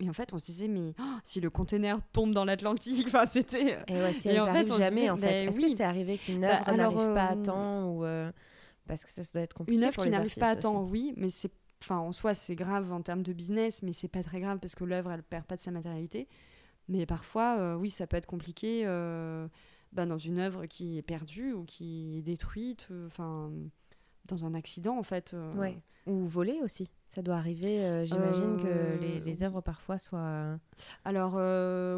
Et 0.00 0.08
en 0.08 0.12
fait, 0.12 0.32
on 0.34 0.38
se 0.38 0.46
disait, 0.46 0.68
mais 0.68 0.94
oh, 0.98 1.18
si 1.22 1.40
le 1.40 1.50
conteneur 1.50 2.00
tombe 2.12 2.32
dans 2.32 2.44
l'Atlantique, 2.44 3.06
enfin, 3.08 3.26
c'était. 3.26 3.78
Et 3.86 3.94
ouais, 3.94 4.12
si 4.12 4.28
et 4.28 4.40
en 4.40 4.52
fait, 4.52 4.72
jamais, 4.76 5.08
en 5.10 5.16
fait. 5.16 5.44
Est-ce 5.44 5.60
que 5.60 5.68
c'est 5.68 5.84
arrivé 5.84 6.18
qu'une 6.18 6.40
bah, 6.40 6.60
œuvre 6.60 6.76
n'arrive 6.76 7.14
pas 7.14 7.26
à 7.26 7.36
temps 7.36 7.90
ou 7.90 8.04
parce 8.86 9.04
que 9.04 9.10
ça, 9.10 9.22
doit 9.32 9.42
être 9.42 9.54
compliqué. 9.54 9.78
Une 9.78 9.84
œuvre 9.84 10.02
qui 10.02 10.10
n'arrive 10.10 10.34
pas 10.34 10.50
à 10.50 10.56
temps, 10.56 10.82
oui, 10.82 11.14
mais 11.16 11.30
c'est, 11.30 11.50
enfin, 11.82 11.98
en 11.98 12.12
soi, 12.12 12.34
c'est 12.34 12.54
grave 12.54 12.92
en 12.92 13.00
termes 13.00 13.22
de 13.22 13.32
business, 13.32 13.82
mais 13.82 13.92
c'est 13.92 14.08
pas 14.08 14.22
très 14.22 14.40
grave 14.40 14.58
parce 14.58 14.74
que 14.74 14.84
l'œuvre, 14.84 15.10
elle 15.10 15.22
perd 15.22 15.44
pas 15.44 15.56
de 15.56 15.60
sa 15.60 15.70
matérialité. 15.70 16.28
Mais 16.88 17.06
parfois, 17.06 17.56
euh, 17.58 17.76
oui, 17.76 17.88
ça 17.88 18.06
peut 18.06 18.16
être 18.16 18.26
compliqué 18.26 18.82
euh, 18.84 19.48
bah, 19.92 20.04
dans 20.04 20.18
une 20.18 20.38
œuvre 20.38 20.66
qui 20.66 20.98
est 20.98 21.02
perdue 21.02 21.52
ou 21.52 21.64
qui 21.64 22.18
est 22.18 22.22
détruite, 22.22 22.88
euh, 22.90 23.06
enfin, 23.06 23.50
dans 24.26 24.44
un 24.44 24.52
accident, 24.54 24.98
en 24.98 25.02
fait. 25.02 25.34
Ouais. 25.56 25.78
Ou 26.06 26.26
volée 26.26 26.60
aussi. 26.62 26.90
Ça 27.14 27.22
doit 27.22 27.36
arriver, 27.36 28.06
j'imagine 28.06 28.56
que 28.56 28.98
les, 29.00 29.20
les, 29.20 29.42
œuvres 29.44 29.60
parfois 29.60 29.98
soient. 29.98 30.58
Alors, 31.04 31.34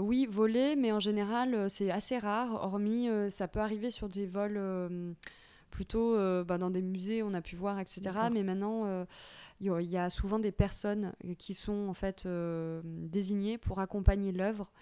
oui, 0.03 0.27
volées, 0.31 0.77
mais 0.77 0.93
en 0.93 1.01
général, 1.01 1.71
c'est 1.71 1.91
assez 1.91 2.19
rare, 2.19 2.53
hormis, 2.63 3.09
ça 3.31 3.49
peut 3.49 3.61
arriver 3.61 3.91
sur 3.91 4.09
des 4.09 4.27
vols 4.27 5.15
plutôt 5.77 6.17
euh, 6.17 6.43
bah, 6.43 6.59
dans 6.59 6.71
des 6.71 6.83
musées, 6.83 7.23
on 7.23 7.35
a 7.35 7.43
pu 7.43 7.55
voir, 7.55 7.79
etc. 7.79 8.01
Mais 8.33 8.43
maintenant, 8.43 9.05
il 9.61 9.71
euh, 9.71 9.83
y, 9.83 9.99
a 9.99 10.09
souvent 10.09 10.39
des 10.39 10.53
personnes 10.53 11.13
euh, 11.25 11.35
qui 11.35 11.53
sont 11.55 11.89
en 11.89 11.95
fait 11.95 12.27
désignées 12.85 13.59
pour 13.59 13.79
accompagner 13.81 14.33
l'œuvre. 14.33 14.73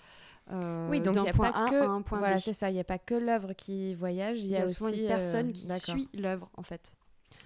oui, 0.89 1.01
donc 1.01 1.17
il 1.17 1.23
n'y 1.23 1.29
a 1.29 1.33
pas 1.33 1.67
que 1.69 2.17
voilà, 2.17 2.39
c'est 2.39 2.53
ça. 2.53 2.71
Il 2.71 2.75
n'y 2.75 2.81
a 2.81 2.85
pas 2.85 2.99
que 2.99 3.15
l'œuvre 3.15 3.55
qui 3.55 3.95
voyage. 3.95 4.39
Il 4.39 4.47
y, 4.47 4.57
a, 4.57 4.65
aussi 4.65 4.85
une 4.85 5.09
personne 5.09 5.53
qui 5.53 5.69
suit 5.81 6.09
l'œuvre 6.15 6.49
en 6.57 6.63
fait. 6.63 6.95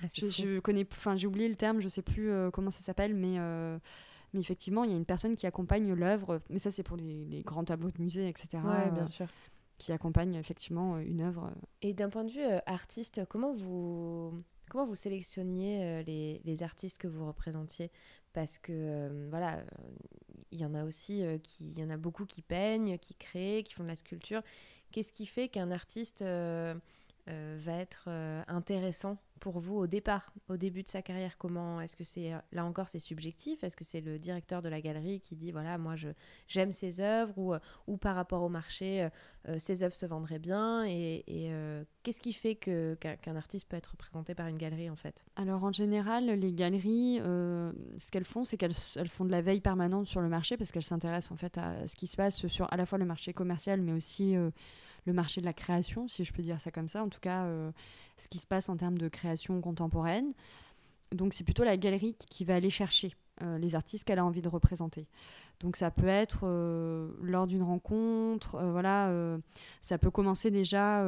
Ah, 0.02 0.06
je, 0.14 0.26
je, 0.28 0.60
connais, 0.60 0.86
enfin 0.92 1.16
j'ai 1.16 1.26
oublié 1.26 1.48
le 1.48 1.56
terme, 1.56 1.80
je 1.80 1.88
sais 1.88 2.02
plus 2.02 2.30
comment 2.52 2.70
ça 2.70 2.80
s'appelle, 2.80 3.14
mais 3.14 3.38
mais 4.34 4.40
effectivement, 4.40 4.84
il 4.84 4.90
y 4.90 4.92
a 4.92 4.96
une 4.96 5.06
personne 5.06 5.34
qui 5.34 5.46
accompagne 5.46 5.90
l'œuvre. 5.94 6.42
Mais 6.50 6.58
ça, 6.58 6.70
c'est 6.70 6.82
pour 6.82 6.98
les, 6.98 7.24
les, 7.24 7.40
grands 7.40 7.64
tableaux 7.64 7.90
de 7.90 7.98
musée, 7.98 8.28
etc. 8.28 8.58
Oui, 8.62 8.90
bien 8.92 9.06
sûr 9.06 9.26
qui 9.78 9.92
accompagne 9.92 10.34
effectivement 10.34 10.96
euh, 10.96 10.98
une 11.00 11.22
œuvre. 11.22 11.46
Euh. 11.46 11.60
Et 11.82 11.94
d'un 11.94 12.10
point 12.10 12.24
de 12.24 12.30
vue 12.30 12.44
euh, 12.44 12.58
artiste, 12.66 13.24
comment 13.28 13.52
vous, 13.52 14.34
comment 14.68 14.84
vous 14.84 14.96
sélectionniez 14.96 16.02
les, 16.04 16.42
les, 16.44 16.62
artistes 16.62 17.00
que 17.00 17.08
vous 17.08 17.26
représentiez? 17.26 17.90
Parce 18.34 18.58
que 18.58 19.28
voilà, 19.30 19.64
il 20.52 20.60
y 20.60 20.64
en 20.64 20.74
a 20.74 20.84
aussi 20.84 21.24
qui, 21.42 21.70
il 21.70 21.78
y 21.78 21.82
en 21.82 21.90
a 21.90 21.96
beaucoup 21.96 22.26
qui 22.26 22.42
peignent, 22.42 22.98
qui 22.98 23.14
créent, 23.14 23.62
qui 23.62 23.72
font 23.72 23.84
de 23.84 23.88
la 23.88 23.96
sculpture. 23.96 24.42
Qu'est-ce 24.92 25.12
qui 25.12 25.26
fait 25.26 25.48
qu'un 25.48 25.70
artiste 25.70 26.22
va 26.22 26.74
être 27.26 28.08
intéressant 28.46 29.16
pour 29.38 29.58
vous 29.60 29.76
au 29.76 29.86
départ, 29.86 30.32
au 30.48 30.56
début 30.56 30.82
de 30.82 30.88
sa 30.88 31.02
carrière 31.02 31.36
Comment 31.38 31.80
est-ce 31.80 31.96
que 31.96 32.04
c'est 32.04 32.32
là 32.52 32.64
encore 32.64 32.88
c'est 32.88 32.98
subjectif? 32.98 33.64
Est-ce 33.64 33.76
que 33.76 33.84
c'est 33.84 34.00
le 34.00 34.18
directeur 34.18 34.62
de 34.62 34.68
la 34.68 34.80
galerie 34.80 35.20
qui 35.20 35.36
dit 35.36 35.52
voilà 35.52 35.78
moi 35.78 35.96
je 35.96 36.08
j'aime 36.46 36.72
ces 36.72 37.00
œuvres 37.00 37.38
ou, 37.38 37.54
ou 37.86 37.96
par 37.96 38.14
rapport 38.16 38.42
au 38.42 38.48
marché 38.48 39.02
euh, 39.02 39.08
euh, 39.48 39.56
ces 39.58 39.82
œuvres 39.82 39.94
se 39.94 40.06
vendraient 40.06 40.38
bien? 40.38 40.84
Et, 40.84 41.24
euh, 41.28 41.84
qu'est-ce 42.02 42.20
qui 42.20 42.32
fait 42.32 42.54
que 42.54 42.94
qu'un 42.94 43.36
artiste 43.36 43.68
peut 43.68 43.76
être 43.76 43.92
représenté 43.92 44.34
par 44.34 44.46
une 44.48 44.58
galerie 44.58 44.90
en 44.90 44.96
fait? 44.96 45.24
Alors 45.36 45.64
en 45.64 45.72
général 45.72 46.26
les 46.26 46.52
galeries 46.52 47.18
ce 47.18 48.10
qu'elles 48.10 48.24
font 48.24 48.44
c'est 48.44 48.56
qu'elles 48.56 48.76
elles 48.96 49.08
font 49.08 49.24
de 49.24 49.30
la 49.30 49.42
veille 49.42 49.60
permanente 49.60 50.06
sur 50.06 50.20
le 50.20 50.28
marché 50.28 50.56
parce 50.56 50.72
qu'elles 50.72 50.82
s'intéressent 50.82 51.32
en 51.32 51.36
fait 51.36 51.58
à 51.58 51.86
ce 51.86 51.96
qui 51.96 52.06
se 52.06 52.16
passe 52.16 52.46
sur 52.46 52.72
à 52.72 52.76
la 52.76 52.86
fois 52.86 52.98
le 52.98 53.06
marché 53.06 53.32
commercial 53.32 53.80
mais 53.80 53.92
aussi 53.92 54.34
le 55.06 55.12
marché 55.12 55.40
de 55.40 55.46
la 55.46 55.52
création, 55.52 56.08
si 56.08 56.24
je 56.24 56.32
peux 56.32 56.42
dire 56.42 56.60
ça 56.60 56.70
comme 56.70 56.88
ça, 56.88 57.02
en 57.02 57.08
tout 57.08 57.20
cas 57.20 57.44
euh, 57.44 57.70
ce 58.16 58.28
qui 58.28 58.38
se 58.38 58.46
passe 58.46 58.68
en 58.68 58.76
termes 58.76 58.98
de 58.98 59.08
création 59.08 59.60
contemporaine. 59.60 60.32
Donc 61.12 61.32
c'est 61.32 61.44
plutôt 61.44 61.64
la 61.64 61.76
galerie 61.76 62.14
qui 62.28 62.44
va 62.44 62.54
aller 62.54 62.70
chercher 62.70 63.14
euh, 63.42 63.58
les 63.58 63.74
artistes 63.74 64.04
qu'elle 64.04 64.18
a 64.18 64.24
envie 64.24 64.42
de 64.42 64.48
représenter. 64.48 65.06
Donc 65.60 65.76
ça 65.76 65.90
peut 65.90 66.08
être 66.08 66.40
euh, 66.44 67.10
lors 67.22 67.46
d'une 67.46 67.62
rencontre, 67.62 68.62
voilà, 68.62 69.12
ça 69.80 69.98
peut 69.98 70.10
commencer 70.10 70.50
déjà 70.50 71.04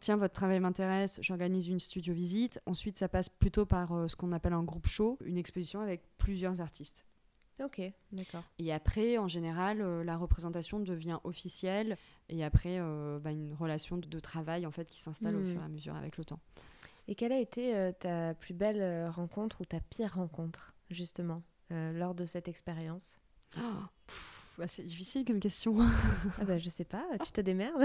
tiens, 0.00 0.16
votre 0.16 0.32
travail 0.32 0.58
m'intéresse, 0.58 1.18
j'organise 1.20 1.68
une 1.68 1.80
studio 1.80 2.14
visite. 2.14 2.60
Ensuite, 2.64 2.96
ça 2.96 3.08
passe 3.08 3.28
plutôt 3.28 3.66
par 3.66 3.88
ce 4.08 4.16
qu'on 4.16 4.32
appelle 4.32 4.54
un 4.54 4.62
groupe 4.62 4.86
show, 4.86 5.18
une 5.22 5.36
exposition 5.36 5.80
avec 5.80 6.00
plusieurs 6.16 6.62
artistes. 6.62 7.04
Ok, 7.60 7.80
d'accord. 8.12 8.42
Et 8.58 8.72
après, 8.72 9.18
en 9.18 9.28
général, 9.28 10.02
la 10.02 10.16
représentation 10.16 10.80
devient 10.80 11.18
officielle 11.24 11.96
et 12.32 12.44
après 12.44 12.78
euh, 12.78 13.18
bah, 13.18 13.30
une 13.30 13.54
relation 13.54 13.96
de, 13.96 14.20
travail 14.20 14.66
en 14.66 14.70
fait 14.70 14.88
qui 14.88 15.00
s'installe 15.00 15.36
au 15.36 15.40
hmm. 15.40 15.52
fur 15.52 15.60
et 15.60 15.64
à 15.64 15.68
mesure 15.68 15.96
avec 15.96 16.16
le 16.16 16.24
temps. 16.24 16.40
Et 17.08 17.14
quelle 17.14 17.32
a 17.32 17.38
été 17.38 17.76
euh, 17.76 17.92
ta 17.92 18.34
plus 18.34 18.54
belle 18.54 18.80
euh, 18.80 19.10
rencontre 19.10 19.60
ou 19.60 19.64
ta 19.64 19.80
pire 19.80 20.14
rencontre 20.14 20.74
justement 20.90 21.42
lors 21.70 22.14
de 22.14 22.26
cette 22.26 22.48
expérience? 22.48 23.16
Oh, 23.56 23.60
bah, 24.58 24.66
C'est 24.66 24.82
difficile 24.82 25.24
comme 25.24 25.40
question. 25.40 25.78
ah 26.40 26.44
bah, 26.44 26.58
je 26.58 26.68
sais 26.68 26.84
pas, 26.84 27.06
tu 27.24 27.32
te 27.32 27.40
démerdes. 27.40 27.82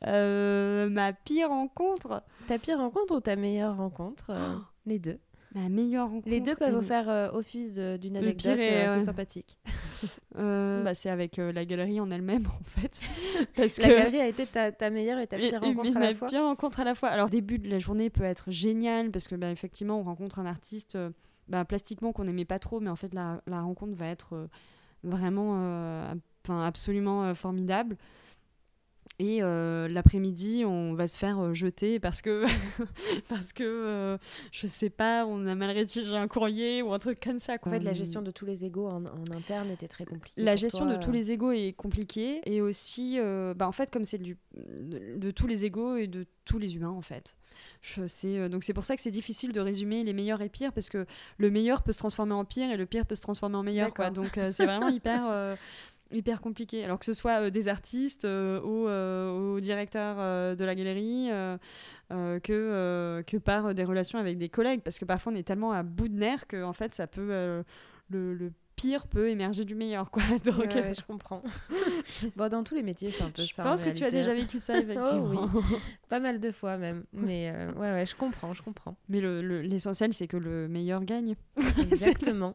ma 0.90 1.12
pire 1.12 1.48
rencontre? 1.48 2.22
Ta 2.48 2.58
pire 2.58 2.78
rencontre 2.78 3.16
ou 3.16 3.20
ta 3.20 3.36
meilleure 3.36 3.76
rencontre 3.76 4.32
Les 4.86 4.98
deux? 4.98 5.20
Ma 5.54 5.68
meilleure 5.68 6.08
rencontre. 6.08 6.28
Les 6.30 6.40
deux 6.40 6.54
peuvent 6.54 6.84
faire 6.84 7.08
euh, 7.08 7.30
office 7.32 7.74
d'une 7.74 8.16
anecdote 8.16 8.58
euh, 8.58 8.86
assez 8.86 9.04
sympathique. 9.04 9.58
Euh, 10.36 10.82
bah, 10.82 10.94
c'est 10.94 11.10
avec 11.10 11.36
la 11.36 11.64
galerie 11.64 12.00
en 12.00 12.10
elle-même, 12.10 12.46
en 12.46 12.64
fait. 12.64 13.00
Parce 13.54 13.78
la 13.78 13.88
galerie 13.88 14.20
a 14.20 14.26
été 14.26 14.46
ta, 14.46 14.72
ta, 14.72 14.90
meilleure 14.90 15.20
et 15.20 15.28
ta 15.28 15.36
pire 15.36 15.60
rencontre 15.60 15.96
à 15.96 16.00
la 16.00 16.14
fois. 16.14 16.26
Ma 16.26 16.30
pire 16.30 16.42
rencontre 16.42 16.80
à 16.80 16.84
la 16.84 16.94
fois. 16.96 17.10
Alors, 17.10 17.28
début 17.28 17.58
de 17.58 17.70
la 17.70 17.78
journée 17.78 18.10
peut 18.10 18.24
être 18.24 18.50
génial 18.50 19.12
parce 19.12 19.28
que, 19.28 19.36
bah, 19.36 19.52
effectivement, 19.52 20.00
on 20.00 20.02
rencontre 20.02 20.40
un 20.40 20.46
artiste 20.46 20.98
bah, 21.46 21.64
plastiquement 21.64 22.12
qu'on 22.12 22.24
n'aimait 22.24 22.46
pas 22.46 22.58
trop, 22.58 22.80
mais 22.80 22.90
en 22.90 22.96
fait, 22.96 23.14
la, 23.14 23.42
la 23.46 23.60
rencontre 23.60 23.94
va 23.94 24.06
être 24.08 24.48
vraiment 25.04 26.10
absolument 26.48 27.32
formidable. 27.36 27.96
Et 29.18 29.38
euh, 29.40 29.88
l'après-midi, 29.88 30.64
on 30.64 30.94
va 30.94 31.06
se 31.06 31.18
faire 31.18 31.38
euh, 31.38 31.54
jeter 31.54 32.00
parce 32.00 32.22
que, 32.22 32.44
parce 33.28 33.52
que 33.52 33.62
euh, 33.62 34.18
je 34.50 34.66
sais 34.66 34.90
pas, 34.90 35.26
on 35.26 35.46
a 35.46 35.54
mal 35.54 35.70
rédigé 35.70 36.16
un 36.16 36.26
courrier 36.26 36.82
ou 36.82 36.92
un 36.92 36.98
truc 36.98 37.20
comme 37.20 37.38
ça. 37.38 37.56
En 37.62 37.70
fait, 37.70 37.84
la 37.84 37.92
gestion 37.92 38.22
de 38.22 38.30
tous 38.30 38.46
les 38.46 38.64
égaux 38.64 38.88
en, 38.88 39.04
interne 39.32 39.70
était 39.70 39.86
très 39.86 40.06
compliquée. 40.06 40.42
La 40.42 40.56
gestion 40.56 40.86
de 40.86 40.96
tous 40.96 41.12
les 41.12 41.30
égaux 41.30 41.52
est 41.52 41.72
compliquée. 41.72 42.40
Et 42.46 42.60
aussi, 42.60 43.18
bah, 43.54 43.68
en 43.68 43.72
fait, 43.72 43.90
comme 43.92 44.04
c'est 44.04 44.18
de, 44.18 44.36
de, 45.16 45.30
tous 45.30 45.46
les 45.46 45.64
égaux 45.64 45.96
et 45.96 46.06
de 46.06 46.26
tous 46.44 46.58
les 46.58 46.74
humains, 46.74 46.90
en 46.90 47.02
fait. 47.02 47.36
Je 47.80 48.06
sais, 48.08 48.48
donc 48.48 48.64
c'est 48.64 48.72
pour 48.72 48.82
ça 48.82 48.96
que 48.96 49.02
c'est 49.02 49.10
difficile 49.10 49.52
de 49.52 49.60
résumer 49.60 50.02
les 50.02 50.12
meilleurs 50.12 50.40
et 50.40 50.48
pires 50.48 50.72
parce 50.72 50.88
que 50.88 51.06
le 51.36 51.50
meilleur 51.50 51.82
peut 51.82 51.92
se 51.92 51.98
transformer 51.98 52.32
en 52.32 52.44
pire 52.44 52.70
et 52.70 52.76
le 52.76 52.86
pire 52.86 53.06
peut 53.06 53.14
se 53.14 53.20
transformer 53.20 53.56
en 53.56 53.62
meilleur. 53.62 53.94
Quoi. 53.94 54.10
Donc 54.10 54.32
c'est 54.50 54.66
vraiment 54.66 54.88
hyper 54.88 55.56
hyper 56.12 56.40
compliqué. 56.40 56.84
Alors 56.84 56.98
que 56.98 57.04
ce 57.04 57.12
soit 57.12 57.42
euh, 57.42 57.50
des 57.50 57.68
artistes 57.68 58.24
euh, 58.24 58.60
ou 58.60 58.88
euh, 58.88 59.54
au 59.54 59.60
directeur 59.60 60.16
de 60.56 60.64
la 60.64 60.74
galerie, 60.74 61.30
que, 62.10 63.22
que 63.26 63.36
par 63.38 63.74
des 63.74 63.84
relations 63.84 64.18
avec 64.18 64.38
des 64.38 64.48
collègues. 64.48 64.82
Parce 64.82 64.98
que 64.98 65.04
parfois 65.04 65.32
on 65.32 65.36
est 65.36 65.42
tellement 65.42 65.72
à 65.72 65.82
bout 65.82 66.08
de 66.08 66.16
nerfs 66.16 66.46
que 66.46 66.62
en 66.62 66.72
fait 66.72 66.94
ça 66.94 67.06
peut 67.06 67.62
le, 68.10 68.52
pire 68.74 69.06
peut 69.06 69.28
émerger 69.28 69.64
du 69.64 69.74
meilleur 69.74 70.10
quoi. 70.10 70.22
Donc 70.44 70.70
je 70.70 71.02
comprends. 71.06 71.42
Bon 72.36 72.48
dans 72.48 72.64
tous 72.64 72.74
les 72.74 72.82
métiers 72.82 73.10
c'est 73.10 73.22
un 73.22 73.30
peu 73.30 73.42
ça 73.42 73.62
je 73.62 73.68
pense 73.68 73.84
que 73.84 73.90
tu 73.90 74.04
as 74.04 74.10
déjà 74.10 74.34
vécu 74.34 74.58
ça 74.58 74.78
effectivement. 74.78 75.48
oh, 75.54 75.60
oui. 75.70 75.76
pas 76.08 76.20
mal 76.20 76.40
de 76.40 76.50
fois 76.50 76.76
même. 76.76 77.04
Mais 77.12 77.52
ouais 77.76 77.92
ouais 77.92 78.06
je 78.06 78.14
comprends 78.14 78.52
je 78.52 78.62
comprends. 78.62 78.96
Mais 79.08 79.20
l'essentiel 79.20 80.12
c'est 80.12 80.26
que 80.26 80.36
le 80.36 80.68
meilleur 80.68 81.04
gagne. 81.04 81.36
Exactement. 81.80 82.54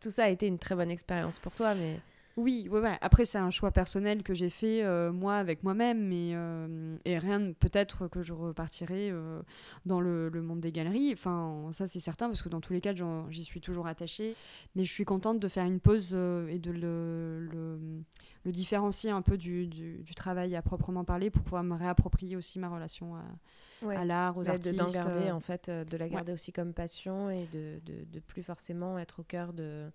Tout 0.00 0.10
ça 0.10 0.24
a 0.24 0.28
été 0.28 0.46
une 0.46 0.58
très 0.58 0.74
bonne 0.74 0.90
expérience 0.90 1.38
pour 1.38 1.54
toi 1.54 1.74
mais 1.74 2.00
oui, 2.36 2.68
ouais, 2.70 2.98
après 3.00 3.24
c'est 3.24 3.38
un 3.38 3.50
choix 3.50 3.70
personnel 3.70 4.22
que 4.22 4.34
j'ai 4.34 4.50
fait 4.50 4.84
euh, 4.84 5.10
moi 5.10 5.36
avec 5.36 5.62
moi-même, 5.62 6.06
mais 6.06 6.32
euh, 6.34 6.98
et 7.06 7.16
rien 7.16 7.52
peut-être 7.54 8.08
que 8.08 8.22
je 8.22 8.34
repartirai 8.34 9.08
euh, 9.10 9.40
dans 9.86 10.02
le, 10.02 10.30
monde 10.42 10.60
des 10.60 10.70
galeries. 10.70 11.14
Enfin, 11.14 11.68
ça 11.70 11.86
c'est 11.86 11.98
certain 11.98 12.26
parce 12.26 12.42
que 12.42 12.50
dans 12.50 12.60
tous 12.60 12.74
les 12.74 12.82
cas 12.82 12.92
j'y 13.30 13.42
suis 13.42 13.62
toujours 13.62 13.86
attachée, 13.86 14.36
mais 14.74 14.84
je 14.84 14.92
suis 14.92 15.06
contente 15.06 15.40
de 15.40 15.48
faire 15.48 15.64
une 15.64 15.80
pause 15.80 16.12
et 16.12 16.58
de 16.58 16.70
le, 16.72 17.48
le, 18.44 18.52
différencier 18.52 19.10
un 19.10 19.22
peu 19.22 19.38
du, 19.38 19.66
du, 19.66 20.14
travail 20.14 20.56
à 20.56 20.62
proprement 20.62 21.04
parler 21.04 21.30
pour 21.30 21.42
pouvoir 21.42 21.64
me 21.64 21.74
réapproprier 21.74 22.36
aussi 22.36 22.58
ma 22.58 22.68
relation 22.68 23.14
à, 23.16 24.04
l'art, 24.04 24.36
aux 24.36 24.46
artistes. 24.46 24.76
D'en 24.76 24.90
garder 24.90 25.30
en 25.30 25.40
fait, 25.40 25.70
de 25.70 25.96
la 25.96 26.08
garder 26.10 26.32
aussi 26.32 26.52
comme 26.52 26.74
passion 26.74 27.30
et 27.30 27.46
de, 27.46 27.80
de, 27.86 28.04
de 28.12 28.20
plus 28.20 28.42
forcément 28.42 28.98
être 28.98 29.20
au 29.20 29.24
cœur 29.24 29.54
de 29.54 29.90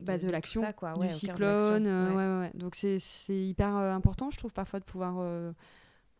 bah, 0.00 0.18
de, 0.18 0.28
l'action, 0.28 0.62
du 1.00 1.12
cyclone. 1.12 1.86
Euh, 1.86 2.10
ouais. 2.10 2.46
Ouais, 2.46 2.50
Donc 2.54 2.74
c'est 2.74 2.98
hyper 3.30 3.76
euh, 3.76 3.92
important, 3.92 4.30
je 4.30 4.38
trouve, 4.38 4.52
parfois 4.52 4.80
de 4.80 4.84
pouvoir 4.84 5.16
euh, 5.18 5.52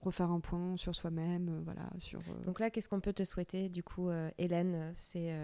refaire 0.01 0.31
un 0.31 0.41
point 0.41 0.77
sur 0.77 0.95
soi-même, 0.95 1.63
voilà. 1.65 1.89
Sur, 1.99 2.21
Donc 2.45 2.61
là, 2.61 2.71
qu'est-ce 2.71 2.89
qu'on 2.89 3.01
peut 3.01 3.13
te 3.13 3.25
souhaiter, 3.25 3.69
du 3.69 3.83
coup, 3.83 4.11
Hélène? 4.39 4.93
C'est 4.95 5.35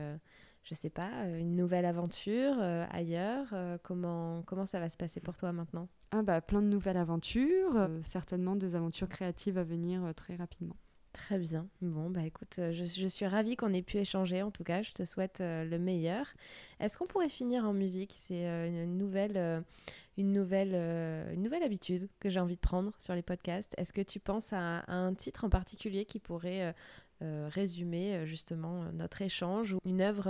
je 0.63 0.75
sais 0.75 0.91
pas, 0.91 1.29
une 1.29 1.55
nouvelle 1.55 1.85
aventure 1.85 2.59
ailleurs 2.91 3.55
comment, 3.85 4.43
comment 4.43 4.67
ça 4.67 4.81
va 4.81 4.89
se 4.89 4.97
passer 4.97 5.21
pour 5.21 5.37
toi 5.37 5.53
maintenant? 5.53 5.89
Ah 6.11 6.23
bah, 6.23 6.41
Plein 6.41 6.61
de 6.61 6.67
nouvelles 6.67 6.97
aventures, 6.97 7.89
certainement 8.03 8.57
des 8.57 8.75
aventures 8.75 9.09
créatives 9.09 9.59
à 9.59 9.65
venir 9.65 10.13
très 10.17 10.35
rapidement. 10.35 10.77
Très 11.17 11.39
bien. 11.39 11.67
Bon, 11.81 12.11
bah 12.11 12.25
écoute, 12.25 12.57
je, 12.59 12.85
je 12.85 13.07
suis 13.07 13.27
ravie 13.27 13.57
qu'on 13.57 13.73
ait 13.73 13.83
pu 13.83 13.97
échanger. 13.97 14.43
En 14.43 14.51
tout 14.51 14.65
cas, 14.65 14.83
je 14.83 14.93
te 14.93 15.05
souhaite 15.05 15.39
le 15.41 15.79
meilleur. 15.79 16.27
Est-ce 16.79 16.99
qu'on 16.99 17.07
pourrait 17.07 17.31
finir 17.31 17.65
en 17.65 17.73
musique? 17.73 18.15
C'est 18.19 18.45
une 18.69 18.99
nouvelle, 18.99 19.65
une, 20.19 20.33
nouvelle, 20.33 20.75
une 21.33 21.43
nouvelle 21.43 21.63
habitude 21.63 22.09
que 22.21 22.29
j'ai 22.29 22.39
envie 22.39 22.57
de 22.57 22.61
prendre 22.61 22.93
sur 22.99 23.15
les 23.15 23.23
podcasts. 23.23 23.75
Est-ce 23.79 23.95
que 23.95 24.03
tu 24.03 24.21
penses 24.21 24.53
à, 24.53 24.85
un 24.93 25.15
titre 25.15 25.45
en 25.45 25.49
particulier 25.49 26.05
qui 26.05 26.21
pourrait 26.21 26.75
résumer 27.21 28.27
justement 28.27 28.85
notre 28.93 29.23
échange 29.23 29.73
ou 29.73 29.79
une 29.87 30.03
œuvre 30.03 30.29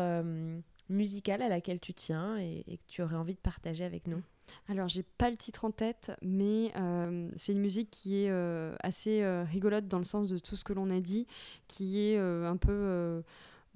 musicale 0.88 1.42
à 1.42 1.48
laquelle 1.48 1.80
tu 1.80 1.94
tiens 1.94 2.38
et, 2.38 2.64
et, 2.68 2.76
que 2.78 2.82
tu 2.88 3.02
aurais 3.02 3.16
envie 3.16 3.34
de 3.34 3.40
partager 3.40 3.84
avec 3.84 4.06
nous 4.06 4.22
alors, 4.68 4.88
j'ai 4.88 5.02
pas 5.02 5.30
le 5.30 5.36
titre 5.36 5.64
en 5.64 5.70
tête, 5.70 6.12
mais 6.22 6.72
euh, 6.76 7.28
c'est 7.36 7.52
une 7.52 7.60
musique 7.60 7.90
qui 7.90 8.24
est 8.24 8.30
euh, 8.30 8.74
assez 8.82 9.22
euh, 9.22 9.44
rigolote 9.44 9.86
dans 9.88 9.98
le 9.98 10.04
sens 10.04 10.28
de 10.28 10.38
tout 10.38 10.56
ce 10.56 10.64
que 10.64 10.72
l'on 10.72 10.90
a 10.90 11.00
dit, 11.00 11.26
qui 11.68 12.00
est 12.00 12.18
un 12.18 12.56
peu 12.56 13.22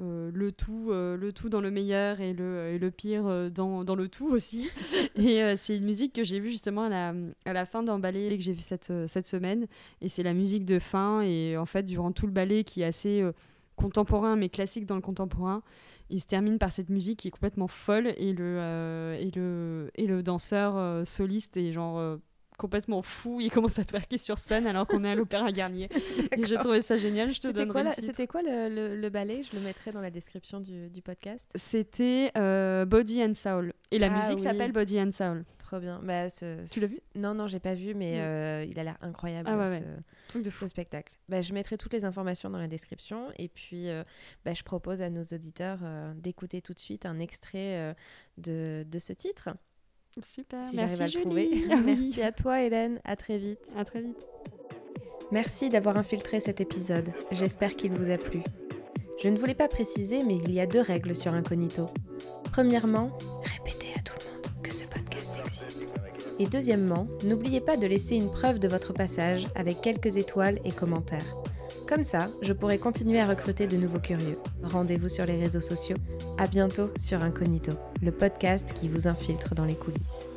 le, 0.00 0.52
tout, 0.52 0.90
le 0.90 1.30
tout 1.32 1.48
dans 1.48 1.60
le 1.60 1.70
meilleur 1.70 2.20
et 2.20 2.32
le, 2.32 2.70
et 2.70 2.78
le 2.78 2.90
pire 2.90 3.50
dans, 3.50 3.84
dans, 3.84 3.94
le 3.94 4.08
tout 4.08 4.28
aussi. 4.28 4.70
et 5.16 5.56
c'est 5.56 5.76
une 5.76 5.84
musique 5.84 6.12
que 6.12 6.24
j'ai 6.24 6.40
vue 6.40 6.50
justement 6.50 6.84
à 6.84 6.88
la, 6.88 7.14
à 7.44 7.52
la 7.52 7.66
fin 7.66 7.82
d'un 7.82 7.98
ballet 7.98 8.36
que 8.36 8.42
j'ai 8.42 8.52
vu 8.52 8.62
cette, 8.62 8.92
cette 9.06 9.26
semaine. 9.26 9.66
Et 10.00 10.08
c'est 10.08 10.22
la 10.22 10.34
musique 10.34 10.64
de 10.64 10.78
fin. 10.78 11.22
Et 11.22 11.56
en 11.56 11.66
fait, 11.66 11.84
durant 11.84 12.12
tout 12.12 12.26
le 12.26 12.32
ballet 12.32 12.64
qui 12.64 12.82
est 12.82 12.86
assez 12.86 13.24
contemporain, 13.76 14.36
mais 14.36 14.48
classique 14.48 14.86
dans 14.86 14.96
le 14.96 15.02
contemporain, 15.02 15.62
il 16.10 16.20
se 16.20 16.26
termine 16.26 16.58
par 16.58 16.72
cette 16.72 16.90
musique 16.90 17.20
qui 17.20 17.28
est 17.28 17.30
complètement 17.30 17.68
folle 17.68 18.08
et 18.16 18.32
le, 18.32 18.58
euh, 18.58 19.16
et 19.18 19.30
le, 19.30 19.90
et 19.94 20.06
le 20.06 20.22
danseur 20.22 20.76
euh, 20.76 21.04
soliste 21.04 21.56
est 21.56 21.72
genre 21.72 21.98
euh, 21.98 22.16
complètement 22.60 23.02
fou. 23.02 23.40
Il 23.40 23.50
commence 23.50 23.78
à 23.78 23.84
twerker 23.84 24.18
sur 24.18 24.38
scène 24.38 24.66
alors 24.66 24.86
qu'on 24.86 25.02
est 25.04 25.10
à 25.10 25.14
l'Opéra 25.14 25.50
Garnier. 25.50 25.88
et 26.36 26.44
j'ai 26.44 26.56
trouvé 26.56 26.82
ça 26.82 26.96
génial. 26.96 27.32
Je 27.32 27.40
te 27.40 27.48
donnerai 27.48 27.92
C'était 27.94 28.26
quoi 28.26 28.42
le, 28.42 28.96
le, 28.96 29.10
ballet? 29.10 29.42
Je 29.42 29.56
le 29.56 29.62
mettrai 29.62 29.92
dans 29.92 30.00
la 30.00 30.10
description 30.10 30.60
du, 30.60 30.90
du 30.90 31.02
podcast. 31.02 31.50
C'était 31.56 32.30
Body 32.86 33.24
and 33.24 33.34
Soul. 33.34 33.72
Et 33.90 33.98
la 33.98 34.12
ah 34.12 34.18
musique 34.18 34.40
s'appelle 34.40 34.72
Body 34.72 35.00
and 35.00 35.12
Soul. 35.12 35.44
Trop 35.58 35.80
bien. 35.80 36.00
Bah, 36.02 36.28
ce, 36.30 36.68
tu 36.70 36.80
l'as 36.80 36.86
vu? 36.88 36.98
Non, 37.14 37.34
non, 37.34 37.46
j'ai 37.46 37.60
pas 37.60 37.74
vu, 37.74 37.94
mais 37.94 38.14
il 38.68 38.78
a 38.78 38.84
l'air 38.84 38.98
incroyable. 39.00 39.48
Ah 39.50 39.66
ce... 39.66 39.80
Truc 40.30 40.44
de 40.44 40.50
fou. 40.50 40.68
spectacle. 40.68 41.12
Bah, 41.28 41.42
je 41.42 41.52
mettrai 41.52 41.76
toutes 41.76 41.92
les 41.92 42.04
informations 42.04 42.50
dans 42.50 42.58
la 42.58 42.68
description 42.68 43.32
et 43.36 43.48
puis 43.48 43.88
euh, 43.88 44.04
bah, 44.44 44.54
je 44.54 44.62
propose 44.62 45.02
à 45.02 45.10
nos 45.10 45.24
auditeurs 45.24 45.80
euh, 45.82 46.12
d'écouter 46.14 46.62
tout 46.62 46.72
de 46.72 46.78
suite 46.78 47.04
un 47.04 47.18
extrait 47.18 47.78
euh, 47.78 47.94
de, 48.38 48.84
de, 48.88 48.98
ce 49.00 49.12
titre. 49.12 49.48
Super, 50.22 50.64
si 50.64 50.76
merci 50.76 51.02
à 51.02 51.06
le 51.06 51.12
trouver. 51.12 51.50
merci 51.84 52.22
à 52.22 52.32
toi 52.32 52.60
Hélène, 52.62 53.00
à 53.04 53.16
très 53.16 53.38
vite. 53.38 53.70
À 53.76 53.84
très 53.84 54.00
vite. 54.00 54.18
Merci 55.30 55.68
d'avoir 55.68 55.96
infiltré 55.96 56.40
cet 56.40 56.60
épisode. 56.60 57.10
J'espère 57.30 57.76
qu'il 57.76 57.92
vous 57.92 58.10
a 58.10 58.18
plu. 58.18 58.42
Je 59.22 59.28
ne 59.28 59.38
voulais 59.38 59.54
pas 59.54 59.68
préciser, 59.68 60.24
mais 60.24 60.36
il 60.36 60.52
y 60.52 60.60
a 60.60 60.66
deux 60.66 60.80
règles 60.80 61.14
sur 61.14 61.32
Incognito. 61.34 61.86
Premièrement, 62.50 63.16
répétez 63.42 63.88
à 63.96 64.02
tout 64.02 64.14
le 64.18 64.32
monde 64.32 64.62
que 64.62 64.72
ce 64.72 64.84
podcast 64.84 65.32
existe. 65.44 65.86
Et 66.38 66.46
deuxièmement, 66.46 67.06
n'oubliez 67.24 67.60
pas 67.60 67.76
de 67.76 67.86
laisser 67.86 68.16
une 68.16 68.30
preuve 68.30 68.58
de 68.58 68.66
votre 68.66 68.92
passage 68.92 69.46
avec 69.54 69.80
quelques 69.82 70.16
étoiles 70.16 70.58
et 70.64 70.72
commentaires. 70.72 71.36
Comme 71.90 72.04
ça, 72.04 72.28
je 72.40 72.52
pourrai 72.52 72.78
continuer 72.78 73.18
à 73.18 73.26
recruter 73.26 73.66
de 73.66 73.76
nouveaux 73.76 73.98
curieux. 73.98 74.38
Rendez-vous 74.62 75.08
sur 75.08 75.26
les 75.26 75.36
réseaux 75.36 75.60
sociaux. 75.60 75.96
À 76.38 76.46
bientôt 76.46 76.88
sur 76.96 77.20
Incognito, 77.24 77.72
le 78.00 78.12
podcast 78.12 78.72
qui 78.74 78.88
vous 78.88 79.08
infiltre 79.08 79.56
dans 79.56 79.64
les 79.64 79.74
coulisses. 79.74 80.29